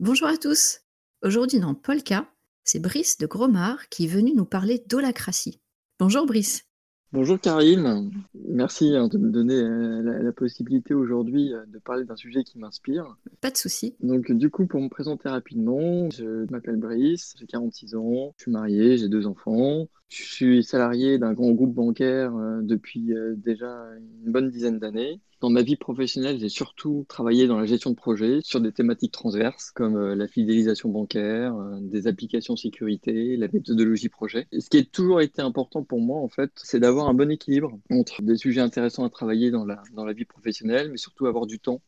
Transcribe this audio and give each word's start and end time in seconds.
Bonjour 0.00 0.28
à 0.28 0.36
tous. 0.36 0.80
Aujourd'hui 1.22 1.60
dans 1.60 1.74
Polka, 1.74 2.26
c'est 2.62 2.78
Brice 2.78 3.16
de 3.18 3.26
Gromard 3.26 3.88
qui 3.88 4.04
est 4.04 4.08
venu 4.08 4.32
nous 4.34 4.44
parler 4.44 4.84
d'holacratie. 4.86 5.60
Bonjour 5.98 6.26
Brice. 6.26 6.66
Bonjour 7.12 7.40
Karine, 7.40 8.10
merci 8.54 8.94
hein, 8.96 9.08
de 9.08 9.18
me 9.18 9.30
donner 9.30 9.60
euh, 9.60 10.22
la, 10.22 10.32
possibilité 10.32 10.94
aujourd'hui 10.94 11.52
euh, 11.52 11.64
de 11.66 11.78
parler 11.78 12.04
d'un 12.04 12.16
sujet 12.16 12.44
qui 12.44 12.58
m'inspire. 12.58 13.16
Pas 13.40 13.50
de 13.50 13.56
souci. 13.56 13.94
Donc 14.00 14.32
du 14.32 14.50
coup, 14.50 14.66
pour 14.66 14.80
me 14.80 14.88
présenter 14.88 15.28
rapidement, 15.28 16.08
je 16.10 16.50
m'appelle 16.50 16.76
Brice, 16.76 17.34
j'ai 17.38 17.46
46 17.46 17.94
ans, 17.96 18.32
je 18.38 18.44
suis 18.44 18.52
marié, 18.52 18.96
j'ai 18.96 19.08
deux 19.08 19.26
enfants, 19.26 19.88
je 20.08 20.22
suis 20.22 20.64
salarié 20.64 21.18
d'un 21.18 21.32
grand 21.32 21.50
groupe 21.52 21.74
bancaire 21.74 22.34
euh, 22.36 22.60
depuis 22.62 23.12
déjà 23.36 23.86
une 24.24 24.32
bonne 24.32 24.50
dizaine 24.50 24.78
d'années. 24.78 25.20
Dans 25.40 25.50
ma 25.50 25.62
vie 25.62 25.76
professionnelle, 25.76 26.38
j'ai 26.38 26.48
surtout 26.48 27.04
travaillé 27.06 27.46
dans 27.46 27.58
la 27.58 27.66
gestion 27.66 27.90
de 27.90 27.96
projets 27.96 28.38
sur 28.42 28.62
des 28.62 28.72
thématiques 28.72 29.12
transverses 29.12 29.72
comme 29.72 30.14
la 30.14 30.26
fidélisation 30.26 30.88
bancaire, 30.88 31.54
des 31.82 32.06
applications 32.06 32.56
sécurité, 32.56 33.36
la 33.36 33.48
méthodologie 33.52 34.08
projet. 34.08 34.46
ce 34.58 34.70
qui 34.70 34.78
a 34.78 34.84
toujours 34.84 35.20
été 35.20 35.42
important 35.42 35.82
pour 35.82 36.00
moi, 36.00 36.18
en 36.18 36.28
fait, 36.28 36.50
c'est 36.56 36.80
d'avoir 36.80 37.08
un 37.08 37.14
bon 37.14 37.30
équilibre 37.30 37.78
entre 37.90 38.22
des 38.22 38.43
sujets 38.44 38.60
intéressants 38.60 39.04
à 39.04 39.10
travailler 39.10 39.50
dans 39.50 39.64
la, 39.64 39.82
dans 39.94 40.04
la 40.04 40.12
vie 40.12 40.26
professionnelle, 40.26 40.90
mais 40.90 40.98
surtout 40.98 41.26
avoir 41.26 41.46
du 41.46 41.58
temps 41.58 41.80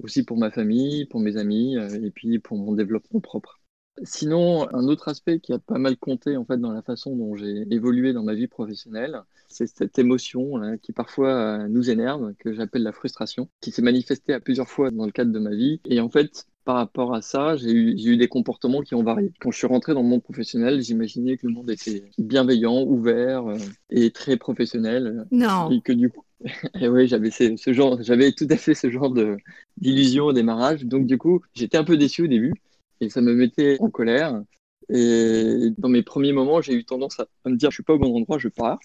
aussi 0.00 0.22
pour 0.22 0.38
ma 0.38 0.50
famille, 0.52 1.06
pour 1.06 1.20
mes 1.20 1.36
amis 1.36 1.76
euh, 1.76 1.88
et 1.88 2.10
puis 2.10 2.38
pour 2.38 2.56
mon 2.58 2.72
développement 2.72 3.20
propre. 3.20 3.60
Sinon, 4.04 4.68
un 4.74 4.84
autre 4.88 5.08
aspect 5.08 5.40
qui 5.40 5.52
a 5.52 5.58
pas 5.58 5.78
mal 5.78 5.96
compté 5.96 6.36
en 6.36 6.44
fait 6.44 6.58
dans 6.58 6.70
la 6.70 6.82
façon 6.82 7.16
dont 7.16 7.34
j'ai 7.34 7.66
évolué 7.70 8.12
dans 8.12 8.22
ma 8.22 8.34
vie 8.34 8.46
professionnelle, 8.46 9.22
c'est 9.48 9.66
cette 9.66 9.98
émotion 9.98 10.76
qui 10.82 10.92
parfois 10.92 11.32
euh, 11.32 11.68
nous 11.68 11.90
énerve, 11.90 12.34
que 12.34 12.52
j'appelle 12.52 12.82
la 12.82 12.92
frustration, 12.92 13.48
qui 13.60 13.72
s'est 13.72 13.82
manifestée 13.82 14.34
à 14.34 14.40
plusieurs 14.40 14.68
fois 14.68 14.90
dans 14.90 15.06
le 15.06 15.12
cadre 15.12 15.32
de 15.32 15.38
ma 15.38 15.54
vie. 15.54 15.80
Et 15.86 16.00
en 16.00 16.10
fait, 16.10 16.46
par 16.66 16.74
rapport 16.74 17.14
à 17.14 17.22
ça, 17.22 17.56
j'ai 17.56 17.70
eu, 17.70 17.94
eu, 17.96 18.16
des 18.16 18.26
comportements 18.26 18.82
qui 18.82 18.96
ont 18.96 19.04
varié. 19.04 19.32
Quand 19.40 19.52
je 19.52 19.56
suis 19.56 19.68
rentré 19.68 19.94
dans 19.94 20.02
le 20.02 20.08
monde 20.08 20.24
professionnel, 20.24 20.82
j'imaginais 20.82 21.36
que 21.36 21.46
le 21.46 21.52
monde 21.52 21.70
était 21.70 22.02
bienveillant, 22.18 22.82
ouvert 22.82 23.46
euh, 23.46 23.56
et 23.88 24.10
très 24.10 24.36
professionnel. 24.36 25.26
Non. 25.30 25.70
Et 25.70 25.80
que 25.80 25.92
du 25.92 26.10
coup, 26.10 26.24
et 26.74 26.88
oui, 26.88 27.06
j'avais 27.06 27.30
ce, 27.30 27.72
genre, 27.72 28.02
j'avais 28.02 28.32
tout 28.32 28.48
à 28.50 28.56
fait 28.56 28.74
ce 28.74 28.90
genre 28.90 29.10
de 29.10 29.36
d'illusion 29.76 30.24
au 30.24 30.32
démarrage. 30.32 30.84
Donc 30.84 31.06
du 31.06 31.18
coup, 31.18 31.40
j'étais 31.54 31.78
un 31.78 31.84
peu 31.84 31.96
déçu 31.96 32.24
au 32.24 32.26
début 32.26 32.52
et 33.00 33.10
ça 33.10 33.20
me 33.20 33.32
mettait 33.32 33.76
en 33.78 33.88
colère. 33.88 34.42
Et 34.88 35.70
dans 35.78 35.88
mes 35.88 36.02
premiers 36.02 36.32
moments, 36.32 36.60
j'ai 36.60 36.74
eu 36.74 36.84
tendance 36.84 37.20
à, 37.20 37.28
me 37.48 37.54
dire 37.54 37.70
je 37.70 37.76
suis 37.76 37.84
pas 37.84 37.94
au 37.94 37.98
bon 38.00 38.12
endroit, 38.16 38.38
je 38.38 38.48
pars. 38.48 38.80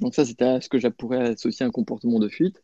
Donc 0.00 0.16
ça, 0.16 0.24
c'était 0.24 0.60
ce 0.60 0.68
que 0.68 0.78
je 0.78 0.88
pourrais 0.88 1.28
associer 1.28 1.62
à 1.62 1.68
un 1.68 1.72
comportement 1.72 2.18
de 2.18 2.28
fuite. 2.28 2.60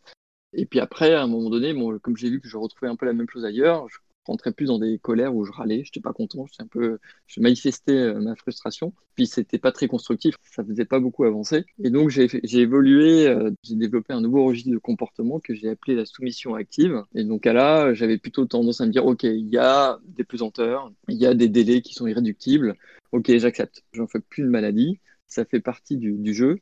Et 0.54 0.66
puis 0.66 0.80
après, 0.80 1.14
à 1.14 1.22
un 1.22 1.28
moment 1.28 1.50
donné, 1.50 1.72
bon, 1.72 2.00
comme 2.00 2.16
j'ai 2.16 2.30
vu 2.30 2.40
que 2.40 2.48
je 2.48 2.56
retrouvais 2.56 2.90
un 2.90 2.96
peu 2.96 3.06
la 3.06 3.12
même 3.12 3.28
chose 3.28 3.44
ailleurs, 3.44 3.88
je 3.88 3.98
rentrais 4.24 4.52
plus 4.52 4.66
dans 4.66 4.78
des 4.78 4.98
colères 4.98 5.34
où 5.34 5.44
je 5.44 5.52
râlais, 5.52 5.82
je 5.84 5.88
n'étais 5.88 6.00
pas 6.00 6.12
content, 6.12 6.46
un 6.58 6.66
peu, 6.66 6.98
je 7.26 7.40
manifestais 7.40 7.92
euh, 7.92 8.20
ma 8.20 8.36
frustration. 8.36 8.92
Puis 9.14 9.26
c'était 9.26 9.58
pas 9.58 9.72
très 9.72 9.88
constructif, 9.88 10.36
ça 10.42 10.64
faisait 10.64 10.84
pas 10.84 11.00
beaucoup 11.00 11.24
avancer. 11.24 11.64
Et 11.82 11.90
donc 11.90 12.10
j'ai 12.10 12.28
évolué, 12.58 13.26
euh, 13.26 13.50
j'ai 13.62 13.76
développé 13.76 14.12
un 14.12 14.20
nouveau 14.20 14.44
registre 14.44 14.70
de 14.70 14.78
comportement 14.78 15.40
que 15.40 15.54
j'ai 15.54 15.68
appelé 15.70 15.94
la 15.94 16.04
soumission 16.04 16.54
active. 16.54 17.02
Et 17.14 17.24
donc 17.24 17.46
à 17.46 17.52
là, 17.52 17.94
j'avais 17.94 18.18
plutôt 18.18 18.44
tendance 18.46 18.80
à 18.80 18.86
me 18.86 18.92
dire, 18.92 19.06
ok, 19.06 19.24
il 19.24 19.48
y 19.48 19.58
a 19.58 19.98
des 20.04 20.24
pesanteurs, 20.24 20.92
il 21.08 21.16
y 21.16 21.26
a 21.26 21.34
des 21.34 21.48
délais 21.48 21.82
qui 21.82 21.94
sont 21.94 22.06
irréductibles. 22.06 22.76
Ok, 23.12 23.30
j'accepte, 23.36 23.82
j'en 23.92 24.06
fais 24.06 24.20
plus 24.20 24.44
de 24.44 24.48
maladie, 24.48 25.00
ça 25.26 25.44
fait 25.44 25.60
partie 25.60 25.96
du 25.96 26.34
jeu. 26.34 26.60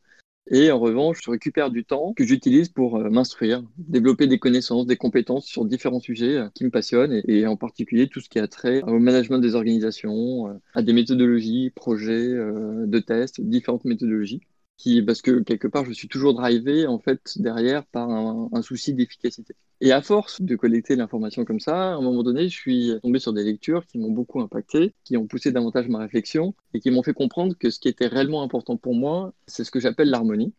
Et 0.50 0.70
en 0.70 0.78
revanche, 0.78 1.20
je 1.22 1.30
récupère 1.30 1.70
du 1.70 1.84
temps 1.84 2.14
que 2.14 2.24
j'utilise 2.24 2.70
pour 2.70 2.96
euh, 2.96 3.10
m'instruire, 3.10 3.62
développer 3.76 4.26
des 4.26 4.38
connaissances, 4.38 4.86
des 4.86 4.96
compétences 4.96 5.44
sur 5.44 5.66
différents 5.66 6.00
sujets 6.00 6.36
euh, 6.36 6.48
qui 6.54 6.64
me 6.64 6.70
passionnent, 6.70 7.20
et, 7.26 7.46
en 7.46 7.56
particulier 7.56 8.08
tout 8.08 8.20
ce 8.20 8.30
qui 8.30 8.38
a 8.38 8.48
trait 8.48 8.82
au 8.82 8.98
management 8.98 9.38
des 9.38 9.54
organisations, 9.54 10.48
euh, 10.48 10.54
à 10.74 10.82
des 10.82 10.94
méthodologies, 10.94 11.70
projets 11.70 12.28
de 12.28 12.98
tests, 12.98 13.40
différentes 13.40 13.84
méthodologies 13.84 14.40
parce 15.06 15.22
que 15.22 15.40
quelque 15.40 15.68
part, 15.68 15.84
je 15.84 15.92
suis 15.92 16.08
toujours 16.08 16.34
drivé 16.34 16.86
en 16.86 16.98
fait 16.98 17.20
derrière 17.36 17.84
par 17.86 18.10
un, 18.10 18.62
souci 18.62 18.94
d'efficacité. 18.94 19.54
Et 19.80 19.92
à 19.92 20.02
force 20.02 20.40
de 20.40 20.56
collecter 20.56 20.96
l'information 20.96 21.44
comme 21.44 21.60
ça, 21.60 21.92
à 21.92 21.94
un 21.94 22.00
moment 22.00 22.22
donné, 22.22 22.48
je 22.48 22.56
suis 22.56 22.92
tombé 23.02 23.18
sur 23.18 23.32
des 23.32 23.44
lectures 23.44 23.86
qui 23.86 23.98
m'ont 23.98 24.10
beaucoup 24.10 24.40
impacté, 24.40 24.94
qui 25.04 25.16
ont 25.16 25.26
poussé 25.26 25.52
davantage 25.52 25.88
ma 25.88 25.98
réflexion 25.98 26.54
et 26.74 26.80
qui 26.80 26.90
m'ont 26.90 27.02
fait 27.02 27.12
comprendre 27.12 27.54
que 27.58 27.70
ce 27.70 27.78
qui 27.78 27.88
était 27.88 28.06
réellement 28.06 28.42
important 28.42 28.76
pour 28.76 28.94
moi, 28.94 29.32
c'est 29.46 29.64
ce 29.64 29.70
que 29.70 29.80
j'appelle 29.80 30.10
l'harmonie. 30.10 30.52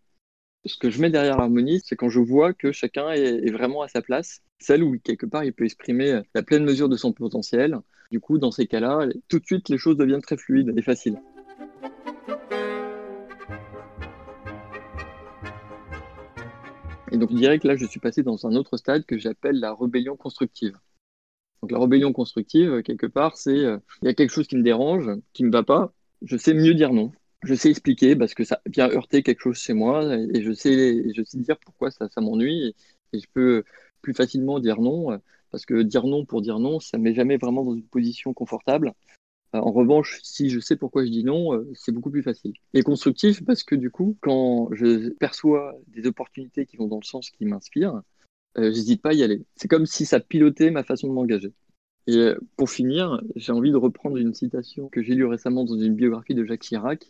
Ce 0.65 0.77
que 0.77 0.89
je 0.89 1.01
mets 1.01 1.09
derrière 1.09 1.37
l'harmonie, 1.37 1.81
c'est 1.83 1.95
quand 1.95 2.09
je 2.09 2.19
vois 2.19 2.53
que 2.53 2.71
chacun 2.73 3.11
est, 3.11 3.49
vraiment 3.51 3.81
à 3.81 3.87
sa 3.87 4.01
place, 4.01 4.41
celle 4.59 4.83
où 4.83 4.97
quelque 4.99 5.25
part 5.25 5.45
il 5.45 5.53
peut 5.53 5.63
exprimer 5.63 6.21
la 6.35 6.43
pleine 6.43 6.65
mesure 6.65 6.89
de 6.89 6.97
son 6.97 7.13
potentiel. 7.13 7.79
Du 8.11 8.19
coup, 8.19 8.37
dans 8.37 8.51
ces 8.51 8.67
cas-là, 8.67 9.07
tout 9.29 9.39
de 9.39 9.45
suite, 9.45 9.69
les 9.69 9.77
choses 9.77 9.95
deviennent 9.95 10.21
très 10.21 10.37
fluides 10.37 10.73
et 10.75 10.81
faciles. 10.81 11.19
Et 17.11 17.17
donc, 17.17 17.29
que 17.29 17.67
là, 17.67 17.75
je 17.75 17.85
suis 17.85 17.99
passé 17.99 18.23
dans 18.23 18.45
un 18.45 18.55
autre 18.55 18.77
stade 18.77 19.05
que 19.05 19.17
j'appelle 19.17 19.59
la 19.59 19.73
rébellion 19.73 20.15
constructive. 20.15 20.77
Donc, 21.61 21.71
la 21.71 21.79
rébellion 21.79 22.13
constructive, 22.13 22.81
quelque 22.83 23.07
part, 23.07 23.37
c'est 23.37 23.57
euh, 23.57 23.77
il 24.01 24.05
y 24.05 24.09
a 24.09 24.13
quelque 24.13 24.31
chose 24.31 24.47
qui 24.47 24.55
me 24.55 24.63
dérange, 24.63 25.09
qui 25.33 25.43
me 25.43 25.51
va 25.51 25.63
pas, 25.63 25.93
je 26.21 26.37
sais 26.37 26.53
mieux 26.53 26.73
dire 26.73 26.93
non. 26.93 27.11
Je 27.43 27.53
sais 27.53 27.69
expliquer 27.69 28.15
parce 28.15 28.33
que 28.33 28.43
ça 28.43 28.61
vient 28.65 28.89
heurter 28.89 29.23
quelque 29.23 29.41
chose 29.41 29.57
chez 29.57 29.73
moi 29.73 30.13
et 30.13 30.41
je 30.41 30.51
sais, 30.51 31.13
je 31.13 31.23
sais 31.23 31.37
dire 31.37 31.57
pourquoi 31.57 31.89
ça, 31.89 32.09
m'ennuie 32.17 32.75
et, 33.13 33.19
je 33.19 33.27
peux 33.33 33.63
plus 34.01 34.13
facilement 34.13 34.59
dire 34.59 34.81
non 34.81 35.19
parce 35.49 35.65
que 35.65 35.81
dire 35.81 36.05
non 36.05 36.25
pour 36.25 36.41
dire 36.41 36.59
non, 36.59 36.81
ça 36.81 36.97
ne 36.97 37.03
met 37.03 37.13
jamais 37.13 37.37
vraiment 37.37 37.63
dans 37.63 37.73
une 37.73 37.87
position 37.87 38.33
confortable. 38.33 38.93
Euh, 39.55 39.59
en 39.59 39.71
revanche, 39.71 40.19
si 40.23 40.49
je 40.49 40.59
sais 40.59 40.75
pourquoi 40.75 41.05
je 41.05 41.09
dis 41.09 41.23
non, 41.23 41.53
euh, 41.53 41.67
c'est 41.73 41.91
beaucoup 41.91 42.11
plus 42.11 42.23
facile. 42.23 42.53
Et 42.73 42.83
constructif 42.83 43.43
parce 43.43 43.63
que 43.63 43.75
du 43.75 43.89
coup, 43.89 44.17
quand 44.21 44.69
je 44.73 45.09
perçois 45.09 45.75
des 45.87 46.05
opportunités 46.07 46.65
qui 46.65 46.77
vont 46.77 46.87
dans 46.87 46.99
le 46.99 47.05
sens 47.05 47.29
qui 47.31 47.45
m'inspire, 47.45 48.01
euh, 48.57 48.71
j'hésite 48.71 49.01
pas 49.01 49.09
à 49.09 49.13
y 49.13 49.23
aller. 49.23 49.43
C'est 49.55 49.67
comme 49.67 49.85
si 49.85 50.05
ça 50.05 50.19
pilotait 50.19 50.71
ma 50.71 50.83
façon 50.83 51.07
de 51.07 51.13
m'engager. 51.13 51.53
Et 52.07 52.31
pour 52.57 52.69
finir, 52.69 53.21
j'ai 53.35 53.51
envie 53.51 53.71
de 53.71 53.77
reprendre 53.77 54.17
une 54.17 54.33
citation 54.33 54.89
que 54.89 55.03
j'ai 55.03 55.13
lue 55.13 55.25
récemment 55.25 55.63
dans 55.63 55.77
une 55.77 55.93
biographie 55.93 56.33
de 56.33 56.43
Jacques 56.43 56.61
Chirac, 56.61 57.05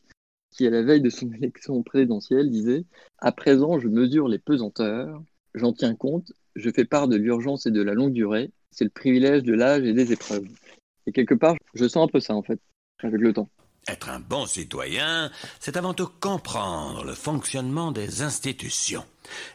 qui 0.52 0.68
à 0.68 0.70
la 0.70 0.82
veille 0.82 1.02
de 1.02 1.10
son 1.10 1.32
élection 1.34 1.82
présidentielle 1.84 2.50
disait 2.50 2.86
À 3.20 3.32
présent, 3.32 3.80
je 3.80 3.88
mesure 3.88 4.28
les 4.28 4.40
pesanteurs, 4.40 5.22
j'en 5.54 5.74
tiens 5.74 5.96
compte, 5.96 6.34
je 6.56 6.70
fais 6.70 6.86
part 6.86 7.08
de 7.08 7.16
l'urgence 7.16 7.66
et 7.66 7.72
de 7.72 7.82
la 7.82 7.94
longue 7.94 8.14
durée, 8.14 8.52
c'est 8.72 8.84
le 8.84 8.90
privilège 8.90 9.44
de 9.44 9.54
l'âge 9.54 9.84
et 9.84 9.94
des 9.94 10.12
épreuves. 10.12 10.48
Et 11.10 11.12
quelque 11.12 11.34
part, 11.34 11.56
je 11.74 11.88
sens 11.88 12.08
un 12.08 12.08
peu 12.08 12.20
ça, 12.20 12.36
en 12.36 12.44
fait, 12.44 12.60
avec 13.02 13.20
le 13.20 13.34
temps. 13.34 13.50
Être 13.88 14.10
un 14.10 14.20
bon 14.20 14.46
citoyen, 14.46 15.32
c'est 15.60 15.76
avant 15.76 15.96
tout 15.96 16.08
comprendre 16.20 17.04
le 17.04 17.16
fonctionnement 17.16 17.92
des 17.92 18.22
institutions. 18.22 19.04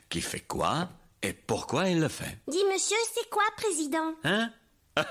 Qui 0.09 0.21
fait 0.21 0.41
quoi 0.41 0.89
et 1.23 1.33
pourquoi 1.33 1.89
il 1.89 2.01
le 2.01 2.09
fait. 2.09 2.39
Dis 2.49 2.65
monsieur, 2.73 2.97
c'est 3.15 3.31
quoi, 3.31 3.45
président? 3.57 4.15
Hein? 4.25 4.51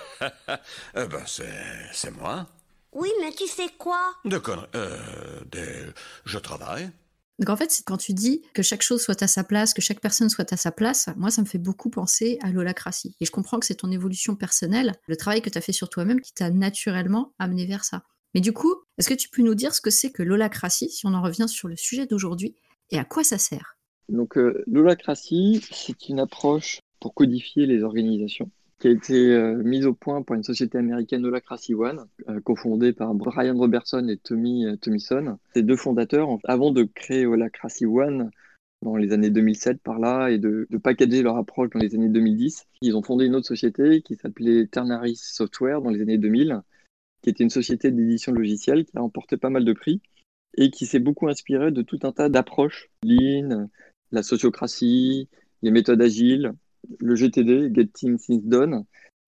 Eh 0.98 1.06
ben, 1.06 1.24
c'est 1.26 2.12
moi. 2.12 2.46
Oui, 2.92 3.10
mais 3.22 3.32
tu 3.32 3.48
fais 3.48 3.70
quoi? 3.78 4.14
De 4.26 4.38
conneries. 4.38 4.68
Euh, 4.76 5.92
Je 6.26 6.38
travaille. 6.40 6.90
Donc 7.44 7.50
en 7.50 7.58
fait, 7.58 7.84
quand 7.86 7.98
tu 7.98 8.14
dis 8.14 8.42
que 8.54 8.64
chaque 8.64 8.84
chose 8.84 9.02
soit 9.02 9.22
à 9.22 9.28
sa 9.28 9.44
place, 9.44 9.74
que 9.74 9.82
chaque 9.82 10.00
personne 10.00 10.30
soit 10.30 10.54
à 10.54 10.56
sa 10.56 10.72
place, 10.72 11.10
moi, 11.18 11.30
ça 11.30 11.42
me 11.42 11.46
fait 11.46 11.58
beaucoup 11.58 11.90
penser 11.90 12.40
à 12.42 12.52
l'holacratie. 12.52 13.18
Et 13.20 13.26
je 13.26 13.32
comprends 13.32 13.60
que 13.60 13.66
c'est 13.66 13.76
ton 13.76 13.92
évolution 13.92 14.38
personnelle, 14.38 14.94
le 15.08 15.18
travail 15.18 15.42
que 15.42 15.50
tu 15.50 15.58
as 15.58 15.62
fait 15.62 15.74
sur 15.74 15.90
toi-même 15.90 16.22
qui 16.22 16.34
t'a 16.34 16.50
naturellement 16.52 17.34
amené 17.40 17.66
vers 17.66 17.84
ça. 17.84 18.04
Mais 18.34 18.40
du 18.40 18.54
coup, 18.54 18.74
est-ce 18.98 19.10
que 19.10 19.14
tu 19.14 19.28
peux 19.28 19.42
nous 19.42 19.56
dire 19.56 19.76
ce 19.76 19.82
que 19.82 19.90
c'est 19.90 20.10
que 20.10 20.24
l'holacratie, 20.24 20.90
si 20.90 21.06
on 21.06 21.14
en 21.14 21.22
revient 21.22 21.50
sur 21.50 21.68
le 21.68 21.76
sujet 21.76 22.06
d'aujourd'hui, 22.06 22.56
et 22.92 22.98
à 22.98 23.04
quoi 23.04 23.26
ça 23.26 23.38
sert? 23.38 23.76
Donc 24.08 24.38
euh, 24.38 24.64
l'holacratie, 24.66 25.62
c'est 25.70 26.08
une 26.08 26.22
approche 26.22 26.80
pour 27.02 27.14
codifier 27.14 27.66
les 27.66 27.84
organisations 27.84 28.50
qui 28.84 28.90
a 28.90 28.92
été 28.92 29.32
euh, 29.32 29.64
mise 29.64 29.86
au 29.86 29.94
point 29.94 30.24
par 30.24 30.36
une 30.36 30.44
société 30.44 30.78
américaine 30.78 31.26
Holacracy 31.26 31.74
One, 31.74 32.06
euh, 32.28 32.42
cofondée 32.42 32.92
par 32.92 33.14
Brian 33.14 33.58
Robertson 33.58 34.10
et 34.10 34.18
Tommy 34.18 34.66
euh, 34.66 34.76
Thomison. 34.76 35.40
Ces 35.54 35.64
deux 35.64 35.78
fondateurs, 35.78 36.28
avant 36.44 36.72
de 36.72 36.84
créer 36.84 37.26
Holacracy 37.26 37.86
One 37.86 38.30
dans 38.82 38.98
les 38.98 39.14
années 39.14 39.30
2007 39.30 39.82
par 39.82 40.00
là 40.00 40.32
et 40.32 40.38
de, 40.38 40.68
packager 40.84 41.22
leur 41.22 41.38
approche 41.38 41.70
dans 41.70 41.80
les 41.80 41.96
années 41.96 42.10
2010, 42.10 42.68
ils 42.82 42.98
ont 42.98 43.02
fondé 43.02 43.26
une 43.26 43.36
autre 43.36 43.48
société 43.48 44.02
qui 44.02 44.18
s'appelait 44.18 44.68
Ternaris 44.68 45.16
Software 45.16 45.82
dans 45.82 45.90
les 45.90 46.02
années 46.02 46.18
2000, 46.18 46.60
qui 47.22 47.30
était 47.30 47.46
une 47.46 47.50
société 47.50 47.90
d'édition 47.90 48.34
logicielle 48.34 48.84
qui 48.84 48.98
a 48.98 49.00
remporté 49.00 49.38
pas 49.38 49.50
mal 49.50 49.64
de 49.64 49.72
prix 49.72 50.02
et 50.58 50.72
qui 50.72 50.88
s'est 50.88 51.00
beaucoup 51.00 51.30
inspirée 51.30 51.72
de 51.72 51.84
tout 51.84 52.00
un 52.04 52.12
tas 52.12 52.28
d'approches, 52.28 52.90
Lean, 53.02 53.70
la 54.12 54.24
sociocratie, 54.24 55.30
les 55.62 55.72
méthodes 55.72 56.02
agiles, 56.02 56.54
le 57.00 57.16
GTD, 57.16 57.72
Getting 57.74 58.18
Things 58.18 58.48
Done. 58.48 58.86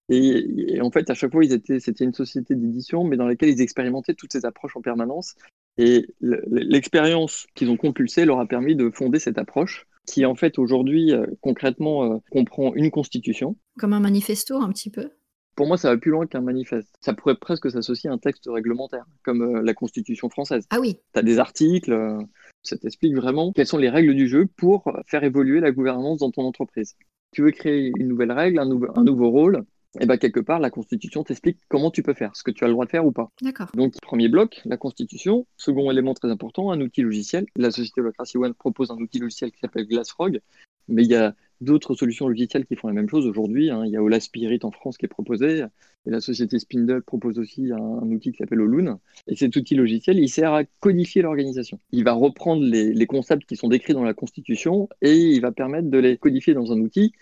Et, 0.10 0.80
en 0.82 0.92
fait, 0.92 1.10
à 1.10 1.14
chaque 1.14 1.32
fois, 1.32 1.44
ils 1.44 1.54
étaient, 1.54 1.80
c'était 1.80 2.04
une 2.04 2.14
société 2.14 2.56
d'édition, 2.56 3.04
mais 3.04 3.18
dans 3.18 3.28
laquelle 3.28 3.50
ils 3.50 3.62
expérimentaient 3.62 4.14
toutes 4.14 4.34
ces 4.34 4.46
approches 4.46 4.76
en 4.76 4.82
permanence. 4.82 5.36
Et 5.78 6.08
l'expérience 6.22 7.48
qu'ils 7.56 7.70
ont 7.70 7.78
compulsée 7.78 8.26
leur 8.26 8.40
a 8.40 8.46
permis 8.46 8.76
de 8.76 8.90
fonder 8.92 9.20
cette 9.20 9.38
approche 9.38 9.88
qui 10.06 10.26
en 10.26 10.36
fait 10.36 10.60
aujourd'hui 10.60 11.14
euh, 11.14 11.26
concrètement 11.42 12.04
euh, 12.04 12.18
comprend 12.32 12.74
une 12.76 12.92
constitution. 12.92 13.58
Comme 13.78 13.94
un 13.94 14.00
manifesto 14.00 14.56
un 14.58 14.70
petit 14.70 14.90
peu 14.90 15.10
pour 15.56 15.68
moi, 15.68 15.78
ça 15.78 15.88
va 15.88 15.96
plus 15.96 16.12
loin 16.12 16.28
qu'un 16.28 16.42
manifeste. 16.42 16.94
Ça 17.00 17.14
pourrait 17.14 17.38
presque 17.38 17.72
s'associer 17.72 18.10
à 18.10 18.14
un 18.14 18.18
texte 18.18 18.50
réglementaire, 18.52 19.06
comme 19.24 19.42
euh, 19.42 19.62
la 19.62 19.74
Constitution 19.74 20.30
française. 20.30 20.66
Ah 20.70 20.82
oui. 20.82 20.98
Tu 21.14 21.20
as 21.20 21.24
des 21.24 21.40
articles, 21.40 21.98
ça 22.62 22.76
t'explique 22.78 23.16
vraiment 23.16 23.54
quelles 23.54 23.66
sont 23.66 23.78
les 23.78 23.88
règles 23.90 24.16
du 24.16 24.28
jeu 24.28 24.48
pour 24.58 24.84
faire 25.08 25.24
évoluer 25.24 25.62
la 25.62 25.72
gouvernance 25.72 26.18
dans 26.18 26.30
ton 26.30 26.42
entreprise. 26.42 26.98
Tu 27.36 27.42
veux 27.42 27.52
créer 27.52 27.92
une 28.00 28.08
nouvelle 28.08 28.32
règle, 28.32 28.60
un, 28.60 28.66
nouveau, 28.66 28.88
un 28.96 29.04
nouveau 29.04 29.30
rôle, 29.30 29.66
et 29.96 30.04
eh 30.04 30.06
bien 30.06 30.16
quelque 30.16 30.40
part, 30.40 30.62
la 30.62 30.70
Constitution 30.70 31.26
t'explique 31.26 31.58
comment 31.68 31.92
tu 31.92 32.02
peux 32.02 32.14
faire, 32.14 32.34
ce 32.34 32.44
que 32.44 32.52
tu 32.52 32.64
as 32.64 32.68
le 32.68 32.72
droit 32.72 32.86
de 32.86 32.90
faire 32.90 33.06
ou 33.06 33.12
pas. 33.12 33.30
D'accord. 33.42 33.68
Donc, 33.74 33.94
premier 34.02 34.30
bloc, 34.30 34.62
la 34.64 34.78
Constitution. 34.78 35.46
Second 35.58 35.92
élément 35.92 36.14
très 36.14 36.32
important, 36.32 36.72
un 36.72 36.80
outil 36.80 37.02
logiciel. 37.02 37.46
La 37.58 37.72
société 37.72 38.00
Holacracy 38.00 38.38
One 38.38 38.54
propose 38.54 38.90
un 38.90 38.96
outil 38.96 39.20
logiciel 39.20 39.52
qui 39.52 39.60
s'appelle 39.60 39.86
Glassfrog, 39.86 40.40
mais 40.88 41.04
il 41.04 41.10
y 41.10 41.16
a 41.16 41.36
d'autres 41.62 41.96
solutions 41.96 42.28
logicielles 42.28 42.66
qui 42.66 42.76
font 42.76 42.88
la 42.88 42.94
même 42.94 43.10
chose 43.10 43.26
aujourd'hui. 43.28 43.70
Hein. 43.70 43.86
Il 43.86 43.92
y 43.92 43.98
a 43.98 44.04
Ola 44.04 44.20
Spirit 44.20 44.60
en 44.64 44.72
France 44.72 44.98
qui 44.98 45.06
est 45.06 45.10
proposé, 45.10 45.66
et 46.06 46.10
la 46.10 46.22
société 46.22 46.60
Spindle 46.60 47.02
propose 47.02 47.40
aussi 47.40 47.72
un, 47.72 48.12
outil 48.12 48.32
qui 48.32 48.38
s'appelle 48.38 48.62
Oloon. 48.62 49.00
Et 49.28 49.36
cet 49.36 49.56
outil 49.56 49.76
logiciel, 49.76 50.20
il 50.20 50.30
sert 50.30 50.54
à 50.54 50.64
codifier 50.64 51.22
l'organisation. 51.22 51.80
Il 51.92 52.04
va 52.04 52.14
reprendre 52.14 52.64
les, 52.64 52.94
les 52.94 53.08
concepts 53.08 53.46
qui 53.46 53.56
sont 53.56 53.70
décrits 53.70 53.94
dans 53.94 54.04
la 54.04 54.14
Constitution 54.14 54.90
et 55.02 55.16
il 55.16 55.42
va 55.42 55.52
permettre 55.52 55.90
de 55.90 55.98
les 55.98 56.18
codifier 56.18 56.54
dans 56.54 56.72
un 56.72 56.80
outil 56.80 57.14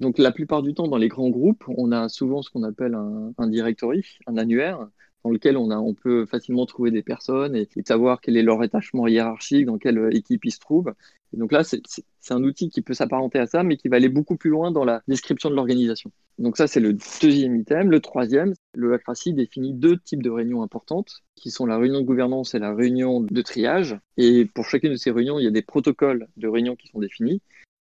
donc 0.00 0.16
la 0.16 0.32
plupart 0.32 0.62
du 0.62 0.72
temps, 0.74 0.88
dans 0.88 0.96
les 0.96 1.08
grands 1.08 1.28
groupes, 1.28 1.64
on 1.68 1.92
a 1.92 2.08
souvent 2.08 2.40
ce 2.40 2.50
qu'on 2.50 2.62
appelle 2.62 2.94
un, 2.94 3.46
directory, 3.48 4.02
un 4.26 4.38
annuaire, 4.38 4.88
dans 5.24 5.30
lequel 5.30 5.56
on, 5.56 5.94
peut 5.94 6.26
facilement 6.26 6.66
trouver 6.66 6.90
des 6.90 7.02
personnes 7.02 7.54
et, 7.54 7.68
savoir 7.86 8.20
quel 8.20 8.36
est 8.36 8.42
leur 8.42 8.62
attachement 8.62 9.06
hiérarchique, 9.06 9.66
dans 9.66 9.78
quelle 9.78 10.14
équipe 10.14 10.44
ils 10.44 10.52
se 10.52 10.58
trouvent. 10.58 10.94
Et 11.32 11.36
donc 11.36 11.52
là, 11.52 11.62
c'est 11.62 11.82
un 12.30 12.42
outil 12.42 12.70
qui 12.70 12.82
peut 12.82 12.94
s'apparenter 12.94 13.38
à 13.38 13.46
ça, 13.46 13.62
mais 13.62 13.76
qui 13.76 13.88
va 13.88 13.96
aller 13.96 14.08
beaucoup 14.08 14.36
plus 14.36 14.50
loin 14.50 14.70
dans 14.70 14.84
la 14.84 15.02
description 15.06 15.50
de 15.50 15.54
l'organisation. 15.54 16.10
Donc 16.38 16.56
ça, 16.56 16.66
c'est 16.66 16.80
le 16.80 16.94
deuxième 17.22 17.56
item. 17.56 17.90
Le 17.90 18.00
troisième, 18.00 18.54
le 18.74 18.94
HACRACI 18.94 19.34
définit 19.34 19.74
deux 19.74 19.98
types 19.98 20.22
de 20.22 20.30
réunions 20.30 20.62
importantes, 20.62 21.22
qui 21.36 21.50
sont 21.50 21.66
la 21.66 21.78
réunion 21.78 22.00
de 22.00 22.06
gouvernance 22.06 22.54
et 22.54 22.58
la 22.58 22.74
réunion 22.74 23.20
de 23.20 23.42
triage. 23.42 23.98
Et 24.16 24.46
pour 24.46 24.64
chacune 24.64 24.92
de 24.92 24.96
ces 24.96 25.10
réunions, 25.10 25.38
il 25.38 25.44
y 25.44 25.48
a 25.48 25.52
des 25.52 25.62
protocoles 25.62 26.26
de 26.36 26.48
réunion 26.48 26.76
qui 26.76 26.88
sont 26.88 26.98
définis. 26.98 27.42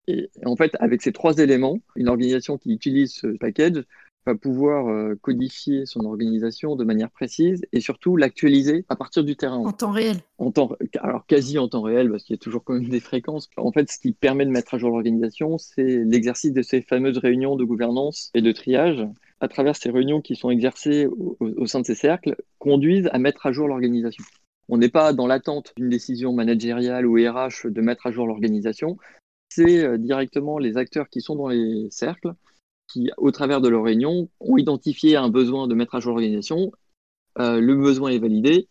Et 0.08 0.30
en 0.44 0.56
fait, 0.56 0.76
avec 0.78 1.02
ces 1.02 1.12
trois 1.12 1.36
éléments, 1.38 1.78
une 1.96 2.08
organisation 2.08 2.58
qui 2.58 2.72
utilise 2.72 3.12
ce 3.12 3.26
package 3.26 3.84
va 4.26 4.34
pouvoir 4.34 4.88
euh, 4.88 5.14
codifier 5.20 5.86
son 5.86 6.04
organisation 6.04 6.76
de 6.76 6.84
manière 6.84 7.10
précise 7.10 7.62
et 7.72 7.80
surtout 7.80 8.16
l'actualiser 8.16 8.84
à 8.88 8.96
partir 8.96 9.24
du 9.24 9.36
terrain. 9.36 9.58
En 9.58 9.72
temps 9.72 9.92
réel. 9.92 10.16
En 10.38 10.50
temps, 10.50 10.72
alors 11.00 11.26
quasi 11.26 11.58
en 11.58 11.68
temps 11.68 11.82
réel, 11.82 12.10
parce 12.10 12.24
qu'il 12.24 12.34
y 12.34 12.38
a 12.38 12.42
toujours 12.42 12.64
quand 12.64 12.74
même 12.74 12.88
des 12.88 13.00
fréquences. 13.00 13.48
En 13.56 13.72
fait, 13.72 13.90
ce 13.90 13.98
qui 13.98 14.12
permet 14.12 14.44
de 14.44 14.50
mettre 14.50 14.74
à 14.74 14.78
jour 14.78 14.90
l'organisation, 14.90 15.58
c'est 15.58 16.04
l'exercice 16.04 16.52
de 16.52 16.62
ces 16.62 16.82
fameuses 16.82 17.18
réunions 17.18 17.56
de 17.56 17.64
gouvernance 17.64 18.30
et 18.34 18.42
de 18.42 18.52
triage. 18.52 19.06
À 19.40 19.48
travers 19.48 19.76
ces 19.76 19.90
réunions 19.90 20.20
qui 20.20 20.34
sont 20.34 20.50
exercées 20.50 21.06
au, 21.06 21.36
au 21.40 21.66
sein 21.66 21.80
de 21.80 21.86
ces 21.86 21.94
cercles, 21.94 22.36
conduisent 22.58 23.08
à 23.12 23.18
mettre 23.18 23.46
à 23.46 23.52
jour 23.52 23.68
l'organisation. 23.68 24.24
On 24.68 24.78
n'est 24.78 24.88
pas 24.88 25.12
dans 25.12 25.26
l'attente 25.26 25.72
d'une 25.76 25.88
décision 25.88 26.32
managériale 26.32 27.06
ou 27.06 27.14
RH 27.14 27.68
de 27.70 27.80
mettre 27.80 28.06
à 28.06 28.10
jour 28.10 28.26
l'organisation 28.26 28.96
c'est 29.48 29.84
euh, 29.84 29.98
directement 29.98 30.58
les 30.58 30.76
acteurs 30.76 31.08
qui 31.08 31.20
sont 31.20 31.36
dans 31.36 31.48
les 31.48 31.88
cercles 31.90 32.34
qui, 32.88 33.10
au 33.16 33.30
travers 33.30 33.60
de 33.60 33.68
leur 33.68 33.84
réunion, 33.84 34.28
ont 34.40 34.56
identifié 34.56 35.16
un 35.16 35.28
besoin 35.28 35.66
de 35.66 35.74
mettre 35.74 35.94
à 35.94 36.00
jour 36.00 36.12
l'organisation. 36.12 36.72
Euh, 37.38 37.60
le 37.60 37.76
besoin 37.76 38.10
est 38.10 38.18
validé 38.18 38.68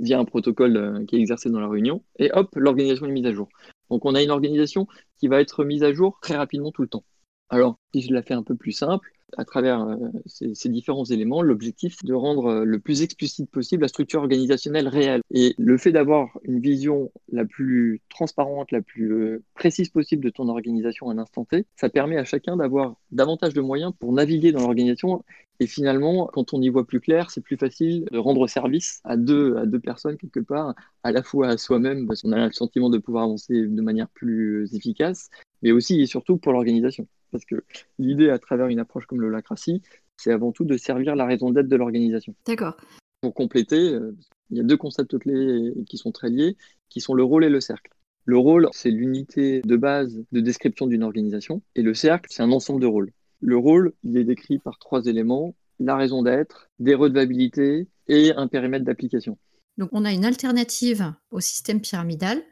via 0.00 0.18
un 0.18 0.24
protocole 0.24 0.76
euh, 0.76 1.04
qui 1.06 1.16
est 1.16 1.20
exercé 1.20 1.50
dans 1.50 1.60
la 1.60 1.68
réunion, 1.68 2.02
et 2.18 2.30
hop, 2.32 2.50
l'organisation 2.56 3.06
est 3.06 3.12
mise 3.12 3.26
à 3.26 3.32
jour. 3.32 3.48
Donc 3.90 4.04
on 4.04 4.14
a 4.14 4.22
une 4.22 4.30
organisation 4.30 4.86
qui 5.18 5.28
va 5.28 5.40
être 5.40 5.64
mise 5.64 5.82
à 5.82 5.92
jour 5.92 6.18
très 6.22 6.36
rapidement 6.36 6.72
tout 6.72 6.82
le 6.82 6.88
temps. 6.88 7.04
Alors, 7.50 7.78
si 7.92 8.02
je 8.02 8.12
la 8.12 8.22
fais 8.22 8.34
un 8.34 8.44
peu 8.44 8.54
plus 8.54 8.72
simple, 8.72 9.10
à 9.36 9.44
travers 9.44 9.82
euh, 9.82 9.96
ces, 10.26 10.68
différents 10.68 11.04
éléments, 11.04 11.42
l'objectif 11.42 11.96
c'est 11.98 12.06
de 12.06 12.14
rendre 12.14 12.46
euh, 12.46 12.64
le 12.64 12.78
plus 12.78 13.02
explicite 13.02 13.50
possible 13.50 13.82
la 13.82 13.88
structure 13.88 14.20
organisationnelle 14.20 14.88
réelle. 14.88 15.20
Et 15.32 15.54
le 15.58 15.76
fait 15.76 15.92
d'avoir 15.92 16.28
une 16.44 16.60
vision 16.60 17.10
la 17.30 17.44
plus 17.44 18.00
transparente, 18.08 18.72
la 18.72 18.82
plus 18.82 19.12
euh, 19.12 19.42
précise 19.54 19.88
possible 19.88 20.24
de 20.24 20.30
ton 20.30 20.48
organisation 20.48 21.10
à 21.10 21.12
un 21.12 21.18
instant 21.18 21.44
T, 21.44 21.66
ça 21.76 21.88
permet 21.88 22.16
à 22.16 22.24
chacun 22.24 22.56
d'avoir 22.56 22.96
davantage 23.10 23.54
de 23.54 23.60
moyens 23.60 23.92
pour 23.98 24.12
naviguer 24.12 24.52
dans 24.52 24.60
l'organisation. 24.60 25.24
Et 25.62 25.66
finalement, 25.66 26.30
quand 26.32 26.54
on 26.54 26.62
y 26.62 26.70
voit 26.70 26.86
plus 26.86 27.00
clair, 27.00 27.30
c'est 27.30 27.42
plus 27.42 27.58
facile 27.58 28.06
de 28.10 28.18
rendre 28.18 28.46
service 28.46 29.00
à 29.04 29.16
deux, 29.18 29.56
à 29.56 29.66
deux 29.66 29.80
personnes 29.80 30.16
quelque 30.16 30.40
part, 30.40 30.74
à 31.02 31.12
la 31.12 31.22
fois 31.22 31.48
à 31.48 31.58
soi-même, 31.58 32.06
parce 32.06 32.22
qu'on 32.22 32.32
a 32.32 32.46
le 32.46 32.52
sentiment 32.52 32.88
de 32.88 32.96
pouvoir 32.96 33.24
avancer 33.24 33.66
de 33.66 33.82
manière 33.82 34.08
plus 34.08 34.74
efficace, 34.74 35.28
mais 35.62 35.72
aussi 35.72 36.00
et 36.00 36.06
surtout 36.06 36.36
pour 36.36 36.52
l'organisation. 36.52 37.06
Parce 37.30 37.44
que 37.44 37.64
l'idée 37.98 38.30
à 38.30 38.38
travers 38.38 38.66
une 38.66 38.78
approche 38.78 39.06
comme 39.06 39.20
le 39.20 39.30
lacratie, 39.30 39.82
c'est 40.16 40.32
avant 40.32 40.52
tout 40.52 40.64
de 40.64 40.76
servir 40.76 41.16
la 41.16 41.24
raison 41.26 41.50
d'être 41.50 41.68
de 41.68 41.76
l'organisation. 41.76 42.34
D'accord. 42.46 42.76
Pour 43.22 43.34
compléter, 43.34 43.94
euh, 43.94 44.16
il 44.50 44.56
y 44.56 44.60
a 44.60 44.64
deux 44.64 44.76
concepts 44.76 45.18
clés 45.18 45.72
qui 45.88 45.96
sont 45.96 46.12
très 46.12 46.30
liés, 46.30 46.56
qui 46.88 47.00
sont 47.00 47.14
le 47.14 47.22
rôle 47.22 47.44
et 47.44 47.48
le 47.48 47.60
cercle. 47.60 47.92
Le 48.24 48.36
rôle, 48.36 48.68
c'est 48.72 48.90
l'unité 48.90 49.62
de 49.62 49.76
base 49.76 50.22
de 50.30 50.40
description 50.40 50.86
d'une 50.86 51.02
organisation, 51.02 51.62
et 51.74 51.82
le 51.82 51.94
cercle, 51.94 52.28
c'est 52.30 52.42
un 52.42 52.52
ensemble 52.52 52.80
de 52.80 52.86
rôles. 52.86 53.12
Le 53.40 53.56
rôle, 53.56 53.92
il 54.04 54.16
est 54.16 54.24
décrit 54.24 54.58
par 54.58 54.78
trois 54.78 55.06
éléments, 55.06 55.54
la 55.78 55.96
raison 55.96 56.22
d'être, 56.22 56.68
des 56.78 56.94
redevabilités 56.94 57.88
et 58.08 58.32
un 58.34 58.48
périmètre 58.48 58.84
d'application. 58.84 59.38
Donc 59.78 59.88
on 59.92 60.04
a 60.04 60.12
une 60.12 60.26
alternative 60.26 61.14
au 61.30 61.40
système 61.40 61.80
pyramidal. 61.80 62.42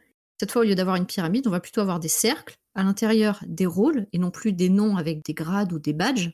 Cette 0.40 0.50
fois, 0.50 0.62
au 0.62 0.64
lieu 0.64 0.74
d'avoir 0.74 0.96
une 0.96 1.06
pyramide, 1.06 1.46
on 1.46 1.50
va 1.50 1.60
plutôt 1.60 1.82
avoir 1.82 2.00
des 2.00 2.08
cercles 2.08 2.54
à 2.78 2.84
l'intérieur 2.84 3.42
des 3.48 3.66
rôles 3.66 4.06
et 4.12 4.18
non 4.18 4.30
plus 4.30 4.52
des 4.52 4.68
noms 4.68 4.96
avec 4.96 5.24
des 5.24 5.34
grades 5.34 5.72
ou 5.72 5.80
des 5.80 5.92
badges. 5.92 6.30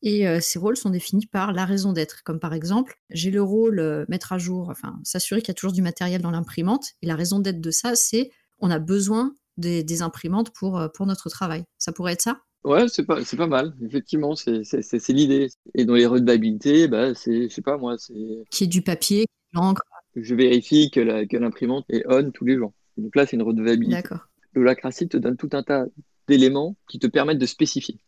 Et 0.00 0.26
euh, 0.26 0.40
ces 0.40 0.58
rôles 0.58 0.78
sont 0.78 0.88
définis 0.88 1.26
par 1.26 1.52
la 1.52 1.66
raison 1.66 1.92
d'être. 1.92 2.22
Comme 2.24 2.40
par 2.40 2.54
exemple, 2.54 2.98
j'ai 3.10 3.30
le 3.30 3.42
rôle 3.42 3.78
euh, 3.78 4.06
mettre 4.08 4.32
à 4.32 4.38
jour, 4.38 4.70
enfin 4.70 4.98
s'assurer 5.04 5.42
qu'il 5.42 5.48
y 5.48 5.50
a 5.50 5.54
toujours 5.54 5.74
du 5.74 5.82
matériel 5.82 6.22
dans 6.22 6.30
l'imprimante. 6.30 6.92
Et 7.02 7.06
la 7.06 7.14
raison 7.14 7.40
d'être 7.40 7.60
de 7.60 7.70
ça, 7.70 7.94
c'est 7.94 8.30
on 8.58 8.70
a 8.70 8.78
besoin 8.78 9.36
des, 9.58 10.00
imprimantes 10.00 10.50
pour, 10.54 10.78
euh, 10.78 10.88
pour 10.88 11.04
notre 11.04 11.28
travail. 11.28 11.62
Ça 11.76 11.92
pourrait 11.92 12.14
être 12.14 12.22
ça? 12.22 12.40
Ouais, 12.64 12.88
c'est 12.88 13.04
pas, 13.04 13.22
c'est 13.22 13.36
pas 13.36 13.46
mal. 13.46 13.74
Effectivement, 13.84 14.34
c'est, 14.34 14.62
l'idée. 15.10 15.50
Et 15.74 15.84
dans 15.84 15.94
les 15.94 16.06
redevabilités, 16.06 16.88
bah, 16.88 17.14
c'est, 17.14 17.50
je 17.50 17.54
sais 17.54 17.60
pas 17.60 17.76
moi, 17.76 17.96
c'est. 17.98 18.14
Qui 18.50 18.64
est 18.64 18.68
du 18.68 18.80
papier, 18.80 19.26
l'encre. 19.52 19.82
Je 20.16 20.34
vérifie 20.34 20.90
que 20.90 21.00
l'imprimante 21.36 21.84
est 21.90 22.02
on 22.08 22.30
tous 22.30 22.46
les 22.46 22.56
jours. 22.56 22.72
Donc 22.96 23.14
là, 23.14 23.26
c'est 23.26 23.36
une 23.36 23.42
redevabilité. 23.42 23.92
D'accord 23.92 24.31
l'holacratie 24.54 25.08
te 25.08 25.16
donne 25.16 25.36
tout 25.36 25.50
un 25.52 25.62
tas 25.62 25.86
d'éléments 26.28 26.76
qui 26.88 26.98
te 26.98 27.06
permettent 27.06 27.38
de 27.38 27.46
spécifier. 27.46 27.98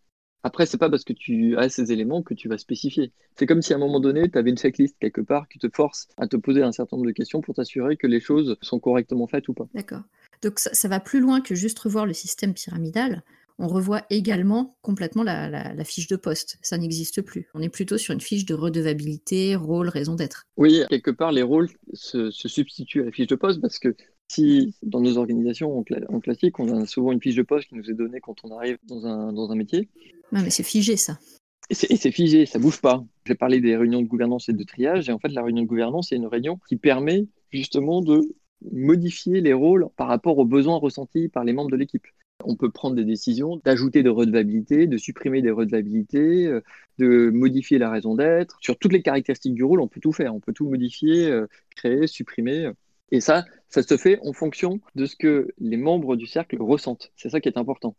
Après, 0.44 0.66
c'est 0.66 0.76
pas 0.76 0.90
parce 0.90 1.04
que 1.04 1.14
tu 1.14 1.56
as 1.56 1.70
ces 1.70 1.90
éléments 1.90 2.22
que 2.22 2.34
tu 2.34 2.48
vas 2.48 2.58
spécifier. 2.58 3.12
C'est 3.34 3.46
comme 3.46 3.62
si 3.62 3.72
à 3.72 3.76
un 3.76 3.78
moment 3.78 3.98
donné, 3.98 4.30
tu 4.30 4.36
avais 4.36 4.50
une 4.50 4.58
checklist 4.58 4.94
quelque 5.00 5.22
part 5.22 5.48
qui 5.48 5.58
te 5.58 5.68
force 5.72 6.06
à 6.18 6.26
te 6.26 6.36
poser 6.36 6.62
un 6.62 6.70
certain 6.70 6.98
nombre 6.98 7.06
de 7.06 7.12
questions 7.12 7.40
pour 7.40 7.54
t'assurer 7.54 7.96
que 7.96 8.06
les 8.06 8.20
choses 8.20 8.56
sont 8.60 8.78
correctement 8.78 9.26
faites 9.26 9.48
ou 9.48 9.54
pas. 9.54 9.66
D'accord. 9.72 10.02
Donc 10.42 10.58
ça, 10.58 10.88
va 10.88 11.00
plus 11.00 11.20
loin 11.20 11.40
que 11.40 11.54
juste 11.54 11.78
revoir 11.78 12.04
le 12.04 12.12
système 12.12 12.52
pyramidal. 12.52 13.22
On 13.58 13.68
revoit 13.68 14.02
également 14.10 14.76
complètement 14.82 15.22
la, 15.22 15.84
fiche 15.84 16.08
de 16.08 16.16
poste. 16.16 16.58
Ça 16.60 16.76
n'existe 16.76 17.22
plus. 17.22 17.48
On 17.54 17.62
est 17.62 17.70
plutôt 17.70 17.96
sur 17.96 18.12
une 18.12 18.20
fiche 18.20 18.44
de 18.44 18.52
redevabilité, 18.52 19.56
rôle, 19.56 19.88
raison 19.88 20.14
d'être. 20.14 20.44
Oui, 20.58 20.82
quelque 20.90 21.12
part, 21.12 21.32
les 21.32 21.42
rôles 21.42 21.70
se, 21.94 22.30
se 22.30 22.48
substituent 22.48 23.00
à 23.00 23.04
la 23.06 23.12
fiche 23.12 23.28
de 23.28 23.36
poste 23.36 23.62
parce 23.62 23.78
que 23.78 23.96
si 24.28 24.74
dans 24.82 25.00
nos 25.00 25.18
organisations 25.18 25.84
en, 26.08 26.20
classique, 26.20 26.58
on 26.58 26.82
a 26.82 26.86
souvent 26.86 27.12
une 27.12 27.20
fiche 27.20 27.36
de 27.36 27.42
poste 27.42 27.68
qui 27.68 27.74
nous 27.74 27.90
est 27.90 27.94
donnée 27.94 28.20
quand 28.20 28.36
on 28.44 28.56
arrive 28.56 28.78
dans 28.84 29.06
un, 29.06 29.32
dans 29.32 29.50
un 29.50 29.54
métier. 29.54 29.88
Non, 30.32 30.42
mais 30.42 30.50
c'est 30.50 30.62
figé 30.62 30.96
ça. 30.96 31.18
Et 31.70 31.74
c'est 31.74 32.10
figé, 32.10 32.44
ça 32.44 32.58
bouge 32.58 32.80
pas. 32.80 33.04
J'ai 33.26 33.34
parlé 33.34 33.60
des 33.60 33.76
réunions 33.76 34.02
de 34.02 34.06
gouvernance 34.06 34.48
et 34.48 34.52
de 34.52 34.64
triage, 34.64 35.08
et 35.08 35.12
en 35.12 35.18
fait, 35.18 35.28
la 35.28 35.42
réunion 35.42 35.62
de 35.62 35.68
gouvernance, 35.68 36.08
c'est 36.08 36.16
une 36.16 36.26
réunion 36.26 36.58
qui 36.68 36.76
permet 36.76 37.26
justement 37.50 38.02
de 38.02 38.20
modifier 38.72 39.40
les 39.40 39.52
rôles 39.52 39.88
par 39.96 40.08
rapport 40.08 40.38
aux 40.38 40.44
besoins 40.44 40.76
ressentis 40.76 41.28
par 41.28 41.44
les 41.44 41.52
membres 41.52 41.70
de 41.70 41.76
l'équipe. 41.76 42.06
On 42.44 42.56
peut 42.56 42.70
prendre 42.70 42.96
des 42.96 43.04
décisions 43.04 43.60
d'ajouter 43.64 44.02
des 44.02 44.08
redevabilités, 44.08 44.86
de 44.86 44.96
supprimer 44.98 45.40
des 45.40 45.50
redevabilités, 45.50 46.46
euh, 46.46 46.60
de 46.98 47.30
modifier 47.30 47.78
la 47.78 47.90
raison 47.90 48.14
d'être. 48.14 48.58
Sur 48.60 48.76
toutes 48.76 48.92
les 48.92 49.02
caractéristiques 49.02 49.54
du 49.54 49.64
rôle, 49.64 49.80
on 49.80 49.88
peut 49.88 50.00
tout 50.00 50.12
faire. 50.12 50.34
On 50.34 50.40
peut 50.40 50.52
tout 50.52 50.68
modifier, 50.68 51.30
euh, 51.30 51.46
créer, 51.76 52.06
supprimer. 52.06 52.70
Et 53.10 53.20
ça, 53.20 53.44
ça 53.68 53.82
se 53.82 53.96
fait 53.96 54.18
en 54.22 54.32
fonction 54.32 54.80
de 54.94 55.06
ce 55.06 55.16
que 55.16 55.48
les 55.58 55.76
membres 55.76 56.16
du 56.16 56.26
cercle 56.26 56.60
ressentent. 56.60 57.12
C'est 57.16 57.28
ça 57.28 57.40
qui 57.40 57.48
est 57.48 57.58
important. 57.58 57.96